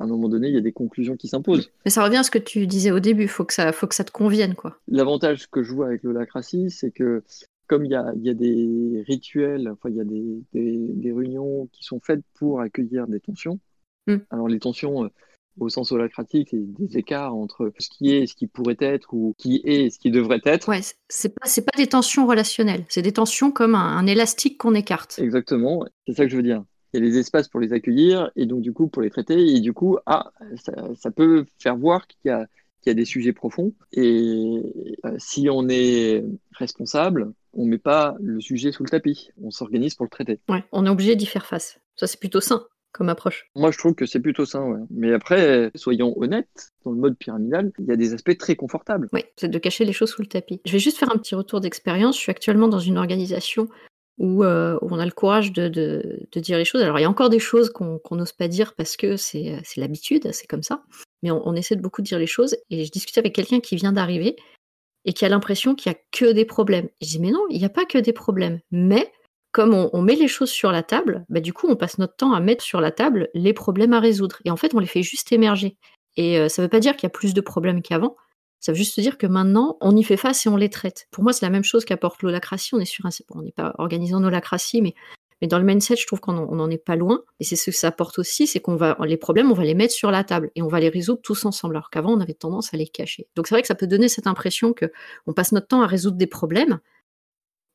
à 0.00 0.04
un 0.04 0.06
moment 0.06 0.28
donné, 0.28 0.48
il 0.48 0.54
y 0.54 0.58
a 0.58 0.62
des 0.62 0.72
conclusions 0.72 1.16
qui 1.16 1.28
s'imposent. 1.28 1.70
Mais 1.84 1.90
ça 1.90 2.04
revient 2.04 2.18
à 2.18 2.22
ce 2.24 2.30
que 2.30 2.38
tu 2.38 2.66
disais 2.66 2.90
au 2.90 3.00
début, 3.00 3.22
il 3.22 3.28
faut, 3.28 3.44
que 3.44 3.54
ça, 3.54 3.72
faut 3.72 3.86
que 3.86 3.94
ça 3.94 4.04
te 4.04 4.10
convienne. 4.10 4.54
quoi. 4.54 4.78
L'avantage 4.88 5.48
que 5.48 5.62
je 5.62 5.72
vois 5.72 5.86
avec 5.86 6.02
l'holacratie, 6.02 6.70
c'est 6.70 6.90
que 6.90 7.22
comme 7.66 7.84
il 7.84 7.92
y 7.92 7.94
a, 7.94 8.12
il 8.16 8.22
y 8.22 8.28
a 8.28 8.34
des 8.34 9.02
rituels, 9.06 9.70
enfin, 9.70 9.88
il 9.88 9.96
y 9.96 10.00
a 10.00 10.04
des, 10.04 10.42
des, 10.52 10.76
des, 10.76 11.12
réunions 11.12 11.66
qui 11.72 11.82
sont 11.82 11.98
faites 11.98 12.20
pour 12.34 12.60
accueillir 12.60 13.06
des 13.06 13.20
tensions, 13.20 13.58
mm. 14.06 14.16
alors 14.30 14.48
les 14.48 14.58
tensions 14.58 15.10
au 15.58 15.68
sens 15.68 15.92
holacratique, 15.92 16.48
c'est 16.50 16.58
des 16.58 16.98
écarts 16.98 17.34
entre 17.34 17.72
ce 17.78 17.88
qui 17.88 18.12
est 18.12 18.22
et 18.22 18.26
ce 18.26 18.34
qui 18.34 18.46
pourrait 18.46 18.76
être, 18.80 19.12
ou 19.12 19.34
qui 19.38 19.62
est 19.64 19.84
et 19.84 19.90
ce 19.90 19.98
qui 19.98 20.10
devrait 20.10 20.40
être. 20.44 20.68
Ouais, 20.68 20.80
c'est 21.08 21.34
pas, 21.34 21.46
c'est 21.46 21.64
pas 21.64 21.76
des 21.76 21.86
tensions 21.86 22.26
relationnelles, 22.26 22.84
c'est 22.88 23.02
des 23.02 23.12
tensions 23.12 23.50
comme 23.50 23.74
un, 23.74 23.96
un 23.96 24.06
élastique 24.06 24.58
qu'on 24.58 24.74
écarte. 24.74 25.18
Exactement, 25.18 25.84
c'est 26.06 26.14
ça 26.14 26.24
que 26.24 26.30
je 26.30 26.36
veux 26.36 26.42
dire. 26.42 26.64
Il 26.92 27.00
y 27.00 27.02
a 27.02 27.06
les 27.06 27.18
espaces 27.18 27.48
pour 27.48 27.60
les 27.60 27.72
accueillir 27.72 28.30
et 28.36 28.46
donc 28.46 28.60
du 28.60 28.72
coup 28.72 28.88
pour 28.88 29.02
les 29.02 29.10
traiter, 29.10 29.54
et 29.54 29.60
du 29.60 29.72
coup, 29.72 29.98
ah, 30.06 30.30
ça, 30.56 30.72
ça 30.96 31.10
peut 31.10 31.44
faire 31.58 31.76
voir 31.76 32.06
qu'il 32.06 32.20
y 32.26 32.30
a, 32.30 32.46
qu'il 32.82 32.90
y 32.90 32.92
a 32.92 32.94
des 32.94 33.04
sujets 33.04 33.32
profonds, 33.32 33.72
et 33.92 34.62
euh, 35.04 35.14
si 35.18 35.48
on 35.50 35.68
est 35.68 36.24
responsable, 36.52 37.32
on 37.52 37.64
met 37.64 37.78
pas 37.78 38.16
le 38.20 38.40
sujet 38.40 38.72
sous 38.72 38.82
le 38.82 38.90
tapis, 38.90 39.30
on 39.42 39.50
s'organise 39.50 39.94
pour 39.94 40.04
le 40.04 40.10
traiter. 40.10 40.40
Ouais, 40.48 40.64
on 40.72 40.86
est 40.86 40.90
obligé 40.90 41.16
d'y 41.16 41.26
faire 41.26 41.46
face. 41.46 41.78
Ça, 41.96 42.08
c'est 42.08 42.18
plutôt 42.18 42.40
sain 42.40 42.66
comme 42.94 43.08
approche. 43.08 43.50
Moi, 43.54 43.70
je 43.70 43.78
trouve 43.78 43.94
que 43.94 44.06
c'est 44.06 44.20
plutôt 44.20 44.46
ça. 44.46 44.62
Ouais. 44.62 44.80
Mais 44.90 45.12
après, 45.12 45.70
soyons 45.74 46.14
honnêtes, 46.16 46.72
dans 46.84 46.92
le 46.92 46.96
mode 46.96 47.18
pyramidal, 47.18 47.72
il 47.78 47.86
y 47.86 47.90
a 47.90 47.96
des 47.96 48.14
aspects 48.14 48.38
très 48.38 48.56
confortables. 48.56 49.08
Oui, 49.12 49.24
c'est 49.36 49.48
de 49.48 49.58
cacher 49.58 49.84
les 49.84 49.92
choses 49.92 50.10
sous 50.10 50.22
le 50.22 50.28
tapis. 50.28 50.60
Je 50.64 50.72
vais 50.72 50.78
juste 50.78 50.96
faire 50.96 51.12
un 51.12 51.18
petit 51.18 51.34
retour 51.34 51.60
d'expérience. 51.60 52.16
Je 52.16 52.20
suis 52.20 52.30
actuellement 52.30 52.68
dans 52.68 52.78
une 52.78 52.96
organisation 52.96 53.68
où, 54.18 54.44
euh, 54.44 54.78
où 54.80 54.88
on 54.90 54.98
a 54.98 55.04
le 55.04 55.10
courage 55.10 55.52
de, 55.52 55.68
de, 55.68 56.26
de, 56.30 56.40
dire 56.40 56.56
les 56.56 56.64
choses. 56.64 56.82
Alors, 56.82 56.98
il 56.98 57.02
y 57.02 57.04
a 57.04 57.10
encore 57.10 57.30
des 57.30 57.40
choses 57.40 57.70
qu'on 57.70 57.98
qu 57.98 58.14
n'ose 58.14 58.32
pas 58.32 58.46
dire 58.46 58.74
parce 58.74 58.96
que 58.96 59.16
c'est 59.16 59.60
l'habitude, 59.76 60.30
c'est 60.32 60.46
comme 60.46 60.62
ça. 60.62 60.84
Mais 61.22 61.32
on, 61.32 61.46
on, 61.46 61.54
essaie 61.54 61.74
de 61.74 61.82
beaucoup 61.82 62.00
dire 62.00 62.20
les 62.20 62.28
choses. 62.28 62.56
Et 62.70 62.84
je 62.84 62.92
discutais 62.92 63.18
avec 63.18 63.34
quelqu'un 63.34 63.60
qui 63.60 63.74
vient 63.76 63.92
d'arriver 63.92 64.36
et 65.04 65.12
qui 65.12 65.24
a 65.24 65.28
l'impression 65.28 65.74
qu'il 65.74 65.90
n'y 65.90 65.96
a 65.96 66.00
que 66.12 66.32
des 66.32 66.44
problèmes. 66.44 66.88
Je 67.02 67.08
dis, 67.08 67.18
mais 67.18 67.30
non, 67.30 67.44
il 67.50 67.58
n'y 67.58 67.64
a 67.64 67.70
pas 67.70 67.84
que 67.84 67.98
des 67.98 68.12
problèmes. 68.12 68.60
Mais 68.70 69.10
comme 69.54 69.72
on, 69.72 70.02
met 70.02 70.16
les 70.16 70.26
choses 70.26 70.50
sur 70.50 70.72
la 70.72 70.82
table, 70.82 71.24
bah, 71.28 71.38
du 71.38 71.52
coup, 71.52 71.68
on 71.68 71.76
passe 71.76 71.98
notre 71.98 72.16
temps 72.16 72.32
à 72.32 72.40
mettre 72.40 72.64
sur 72.64 72.80
la 72.80 72.90
table 72.90 73.28
les 73.34 73.52
problèmes 73.52 73.92
à 73.92 74.00
résoudre. 74.00 74.38
Et 74.44 74.50
en 74.50 74.56
fait, 74.56 74.74
on 74.74 74.80
les 74.80 74.88
fait 74.88 75.04
juste 75.04 75.30
émerger. 75.30 75.76
Et 76.16 76.40
euh, 76.40 76.48
ça 76.48 76.60
ne 76.60 76.66
veut 76.66 76.70
pas 76.70 76.80
dire 76.80 76.96
qu'il 76.96 77.04
y 77.04 77.06
a 77.06 77.10
plus 77.10 77.34
de 77.34 77.40
problèmes 77.40 77.80
qu'avant. 77.80 78.16
Ça 78.58 78.72
veut 78.72 78.76
juste 78.76 78.98
dire 78.98 79.16
que 79.16 79.28
maintenant, 79.28 79.78
on 79.80 79.96
y 79.96 80.02
fait 80.02 80.16
face 80.16 80.44
et 80.44 80.48
on 80.48 80.56
les 80.56 80.70
traite. 80.70 81.06
Pour 81.12 81.22
moi, 81.22 81.32
c'est 81.32 81.46
la 81.46 81.50
même 81.50 81.62
chose 81.62 81.84
qu'apporte 81.84 82.24
l'holacratie. 82.24 82.74
On 82.74 82.82
on 83.30 83.42
n'est 83.42 83.52
pas 83.52 83.76
organisé 83.78 84.12
en 84.12 84.24
holacratie, 84.24 84.82
mais, 84.82 84.96
mais 85.40 85.46
dans 85.46 85.60
le 85.60 85.64
mindset, 85.64 85.94
je 85.94 86.06
trouve 86.08 86.18
qu'on 86.18 86.32
n'en 86.32 86.68
est 86.68 86.84
pas 86.84 86.96
loin. 86.96 87.22
Et 87.38 87.44
c'est 87.44 87.54
ce 87.54 87.70
que 87.70 87.76
ça 87.76 87.88
apporte 87.88 88.18
aussi, 88.18 88.48
c'est 88.48 88.58
qu'on 88.58 88.74
va, 88.74 88.98
les 89.04 89.16
problèmes, 89.16 89.52
on 89.52 89.54
va 89.54 89.62
les 89.62 89.74
mettre 89.74 89.94
sur 89.94 90.10
la 90.10 90.24
table 90.24 90.50
et 90.56 90.62
on 90.62 90.68
va 90.68 90.80
les 90.80 90.88
résoudre 90.88 91.20
tous 91.22 91.44
ensemble. 91.44 91.76
Alors 91.76 91.90
qu'avant, 91.90 92.12
on 92.12 92.20
avait 92.20 92.34
tendance 92.34 92.74
à 92.74 92.76
les 92.76 92.88
cacher. 92.88 93.28
Donc 93.36 93.46
c'est 93.46 93.54
vrai 93.54 93.62
que 93.62 93.68
ça 93.68 93.76
peut 93.76 93.86
donner 93.86 94.08
cette 94.08 94.26
impression 94.26 94.72
que 94.72 94.86
on 95.28 95.32
passe 95.32 95.52
notre 95.52 95.68
temps 95.68 95.82
à 95.82 95.86
résoudre 95.86 96.16
des 96.16 96.26
problèmes, 96.26 96.80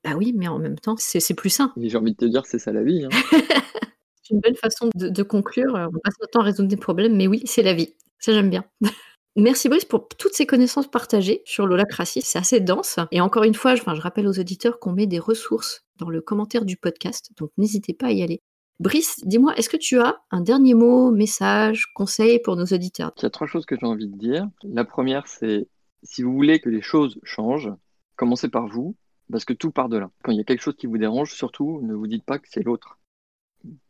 bah 0.03 0.11
oui, 0.15 0.33
mais 0.35 0.47
en 0.47 0.59
même 0.59 0.79
temps, 0.79 0.95
c'est 0.97 1.33
plus 1.33 1.49
sain. 1.49 1.73
J'ai 1.77 1.97
envie 1.97 2.13
de 2.13 2.17
te 2.17 2.25
dire, 2.25 2.45
c'est 2.45 2.59
ça 2.59 2.71
la 2.71 2.83
vie. 2.83 3.05
Hein. 3.05 3.09
c'est 4.23 4.33
une 4.33 4.39
belle 4.39 4.55
façon 4.55 4.89
de, 4.95 5.09
de, 5.09 5.23
conclure. 5.23 5.73
On 5.73 5.99
passe 5.99 6.15
notre 6.19 6.31
temps 6.31 6.41
à 6.41 6.43
résoudre 6.43 6.69
des 6.69 6.77
problèmes, 6.77 7.15
mais 7.15 7.27
oui, 7.27 7.41
c'est 7.45 7.63
la 7.63 7.73
vie. 7.73 7.95
Ça, 8.19 8.33
j'aime 8.33 8.49
bien. 8.49 8.63
Merci 9.35 9.69
Brice 9.69 9.85
pour 9.85 10.07
toutes 10.07 10.33
ces 10.33 10.45
connaissances 10.45 10.89
partagées 10.89 11.41
sur 11.45 11.67
l'holacratie. 11.67 12.21
C'est 12.21 12.39
assez 12.39 12.59
dense. 12.59 12.99
Et 13.11 13.21
encore 13.21 13.43
une 13.43 13.53
fois, 13.53 13.75
je, 13.75 13.81
enfin, 13.81 13.95
je 13.95 14.01
rappelle 14.01 14.27
aux 14.27 14.39
auditeurs 14.39 14.79
qu'on 14.79 14.91
met 14.91 15.07
des 15.07 15.19
ressources 15.19 15.85
dans 15.97 16.09
le 16.09 16.21
commentaire 16.21 16.65
du 16.65 16.77
podcast, 16.77 17.31
donc 17.37 17.51
n'hésitez 17.57 17.93
pas 17.93 18.07
à 18.07 18.11
y 18.11 18.23
aller. 18.23 18.41
Brice, 18.79 19.19
dis-moi, 19.25 19.55
est-ce 19.55 19.69
que 19.69 19.77
tu 19.77 19.99
as 19.99 20.21
un 20.31 20.41
dernier 20.41 20.73
mot, 20.73 21.11
message, 21.11 21.91
conseil 21.93 22.39
pour 22.39 22.55
nos 22.55 22.65
auditeurs? 22.65 23.11
Il 23.17 23.23
y 23.23 23.25
a 23.25 23.29
trois 23.29 23.47
choses 23.47 23.65
que 23.65 23.75
j'ai 23.77 23.85
envie 23.85 24.07
de 24.07 24.17
dire. 24.17 24.47
La 24.63 24.85
première, 24.85 25.27
c'est 25.27 25.67
si 26.03 26.23
vous 26.23 26.33
voulez 26.33 26.59
que 26.59 26.69
les 26.69 26.81
choses 26.81 27.19
changent, 27.23 27.71
commencez 28.15 28.47
par 28.47 28.67
vous, 28.67 28.95
parce 29.31 29.45
que 29.45 29.53
tout 29.53 29.71
part 29.71 29.89
de 29.89 29.97
là. 29.97 30.09
Quand 30.23 30.31
il 30.31 30.37
y 30.37 30.41
a 30.41 30.43
quelque 30.43 30.61
chose 30.61 30.75
qui 30.75 30.87
vous 30.87 30.97
dérange, 30.97 31.33
surtout, 31.33 31.81
ne 31.83 31.93
vous 31.93 32.07
dites 32.07 32.25
pas 32.25 32.39
que 32.39 32.47
c'est 32.49 32.63
l'autre. 32.63 32.97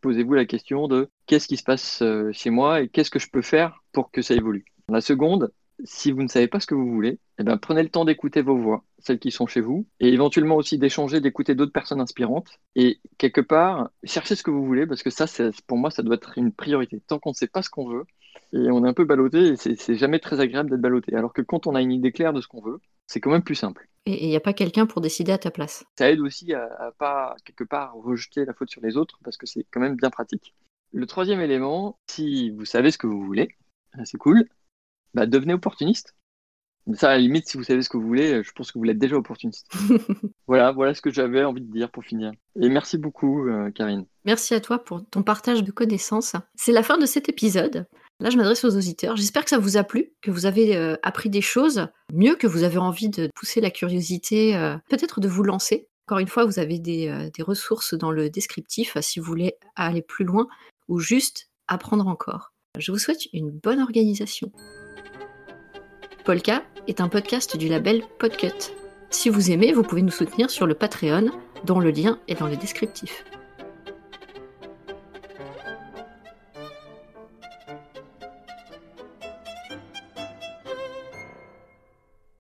Posez-vous 0.01 0.33
la 0.33 0.45
question 0.45 0.87
de 0.87 1.09
qu'est-ce 1.25 1.47
qui 1.47 1.57
se 1.57 1.63
passe 1.63 2.01
euh, 2.01 2.31
chez 2.31 2.49
moi 2.49 2.81
et 2.81 2.89
qu'est-ce 2.89 3.11
que 3.11 3.19
je 3.19 3.29
peux 3.29 3.41
faire 3.41 3.83
pour 3.91 4.11
que 4.11 4.21
ça 4.21 4.33
évolue. 4.33 4.65
La 4.89 5.01
seconde, 5.01 5.51
si 5.83 6.11
vous 6.11 6.23
ne 6.23 6.27
savez 6.27 6.47
pas 6.47 6.59
ce 6.59 6.67
que 6.67 6.75
vous 6.75 6.91
voulez, 6.91 7.19
eh 7.37 7.43
bien, 7.43 7.57
prenez 7.57 7.83
le 7.83 7.89
temps 7.89 8.05
d'écouter 8.05 8.41
vos 8.41 8.57
voix, 8.57 8.83
celles 8.97 9.19
qui 9.19 9.31
sont 9.31 9.47
chez 9.47 9.61
vous, 9.61 9.87
et 9.99 10.09
éventuellement 10.09 10.55
aussi 10.55 10.77
d'échanger, 10.77 11.21
d'écouter 11.21 11.55
d'autres 11.55 11.71
personnes 11.71 12.01
inspirantes. 12.01 12.59
Et 12.75 12.99
quelque 13.17 13.41
part, 13.41 13.89
cherchez 14.03 14.35
ce 14.35 14.43
que 14.43 14.51
vous 14.51 14.65
voulez, 14.65 14.87
parce 14.87 15.03
que 15.03 15.09
ça, 15.09 15.25
pour 15.67 15.77
moi, 15.77 15.91
ça 15.91 16.03
doit 16.03 16.15
être 16.15 16.37
une 16.37 16.51
priorité. 16.51 17.01
Tant 17.07 17.19
qu'on 17.19 17.29
ne 17.29 17.35
sait 17.35 17.47
pas 17.47 17.61
ce 17.61 17.69
qu'on 17.69 17.87
veut, 17.87 18.05
et 18.53 18.71
on 18.71 18.83
est 18.83 18.89
un 18.89 18.93
peu 18.93 19.05
ballotté, 19.05 19.55
c'est 19.55 19.95
jamais 19.95 20.19
très 20.19 20.39
agréable 20.39 20.71
d'être 20.71 20.81
ballotté. 20.81 21.15
Alors 21.15 21.33
que 21.33 21.41
quand 21.41 21.67
on 21.67 21.75
a 21.75 21.81
une 21.81 21.91
idée 21.91 22.11
claire 22.11 22.33
de 22.33 22.41
ce 22.41 22.47
qu'on 22.47 22.61
veut, 22.61 22.79
c'est 23.09 23.19
quand 23.19 23.31
même 23.31 23.43
plus 23.43 23.55
simple. 23.55 23.89
Et 24.05 24.25
il 24.25 24.29
n'y 24.29 24.35
a 24.35 24.39
pas 24.41 24.53
quelqu'un 24.53 24.85
pour 24.85 25.01
décider 25.01 25.31
à 25.31 25.37
ta 25.37 25.51
place. 25.51 25.83
Ça 25.97 26.09
aide 26.09 26.19
aussi 26.19 26.53
à, 26.53 26.65
à 26.79 26.91
pas, 26.91 27.35
quelque 27.43 27.63
part, 27.63 27.93
rejeter 27.95 28.45
la 28.45 28.53
faute 28.53 28.69
sur 28.69 28.81
les 28.81 28.97
autres, 28.97 29.19
parce 29.23 29.35
que 29.35 29.47
c'est 29.47 29.65
quand 29.71 29.79
même 29.79 29.95
bien 29.95 30.11
pratique. 30.11 30.53
Le 30.91 31.05
troisième 31.07 31.41
élément, 31.41 31.97
si 32.07 32.51
vous 32.51 32.65
savez 32.65 32.91
ce 32.91 32.97
que 32.99 33.07
vous 33.07 33.23
voulez, 33.23 33.49
c'est 34.05 34.17
cool, 34.17 34.45
bah, 35.15 35.25
devenez 35.25 35.53
opportuniste. 35.53 36.15
Ça, 36.93 37.09
à 37.09 37.11
la 37.13 37.19
limite, 37.19 37.47
si 37.47 37.57
vous 37.57 37.63
savez 37.63 37.81
ce 37.81 37.89
que 37.89 37.97
vous 37.97 38.07
voulez, 38.07 38.43
je 38.43 38.51
pense 38.51 38.71
que 38.71 38.77
vous 38.77 38.83
l'êtes 38.83 38.97
déjà 38.97 39.15
opportuniste. 39.15 39.67
voilà, 40.47 40.71
voilà 40.71 40.93
ce 40.93 41.01
que 41.01 41.11
j'avais 41.11 41.43
envie 41.43 41.61
de 41.61 41.71
dire 41.71 41.91
pour 41.91 42.03
finir. 42.03 42.31
Et 42.59 42.69
merci 42.69 42.97
beaucoup, 42.97 43.47
euh, 43.47 43.69
Karine. 43.71 44.05
Merci 44.25 44.53
à 44.53 44.61
toi 44.61 44.83
pour 44.83 45.07
ton 45.09 45.23
partage 45.23 45.63
de 45.63 45.71
connaissances. 45.71 46.35
C'est 46.55 46.71
la 46.71 46.83
fin 46.83 46.97
de 46.97 47.05
cet 47.05 47.29
épisode. 47.29 47.87
Là, 48.21 48.29
je 48.29 48.37
m'adresse 48.37 48.65
aux 48.65 48.75
auditeurs. 48.75 49.15
J'espère 49.15 49.43
que 49.43 49.49
ça 49.49 49.57
vous 49.57 49.77
a 49.77 49.83
plu, 49.83 50.11
que 50.21 50.29
vous 50.29 50.45
avez 50.45 50.75
euh, 50.75 50.97
appris 51.03 51.29
des 51.29 51.41
choses, 51.41 51.87
mieux 52.13 52.35
que 52.35 52.47
vous 52.47 52.63
avez 52.63 52.77
envie 52.77 53.09
de 53.09 53.29
pousser 53.33 53.61
la 53.61 53.71
curiosité, 53.71 54.57
euh, 54.57 54.75
peut-être 54.89 55.21
de 55.21 55.29
vous 55.29 55.43
lancer. 55.43 55.87
Encore 56.05 56.19
une 56.19 56.27
fois, 56.27 56.45
vous 56.45 56.59
avez 56.59 56.79
des, 56.79 57.07
euh, 57.07 57.29
des 57.33 57.43
ressources 57.43 57.93
dans 57.93 58.11
le 58.11 58.29
descriptif 58.29 58.97
si 58.99 59.19
vous 59.19 59.25
voulez 59.25 59.53
aller 59.75 60.01
plus 60.01 60.25
loin 60.25 60.47
ou 60.89 60.99
juste 60.99 61.49
apprendre 61.69 62.07
encore. 62.07 62.51
Je 62.77 62.91
vous 62.91 62.97
souhaite 62.97 63.27
une 63.31 63.51
bonne 63.51 63.79
organisation. 63.79 64.51
Polka 66.25 66.63
est 66.87 66.99
un 66.99 67.07
podcast 67.07 67.55
du 67.55 67.69
label 67.69 68.03
Podcut. 68.19 68.73
Si 69.11 69.29
vous 69.29 69.49
aimez, 69.49 69.71
vous 69.71 69.83
pouvez 69.83 70.01
nous 70.01 70.11
soutenir 70.11 70.49
sur 70.49 70.67
le 70.67 70.75
Patreon, 70.75 71.31
dont 71.63 71.79
le 71.79 71.91
lien 71.91 72.19
est 72.27 72.39
dans 72.39 72.47
le 72.47 72.57
descriptif. 72.57 73.23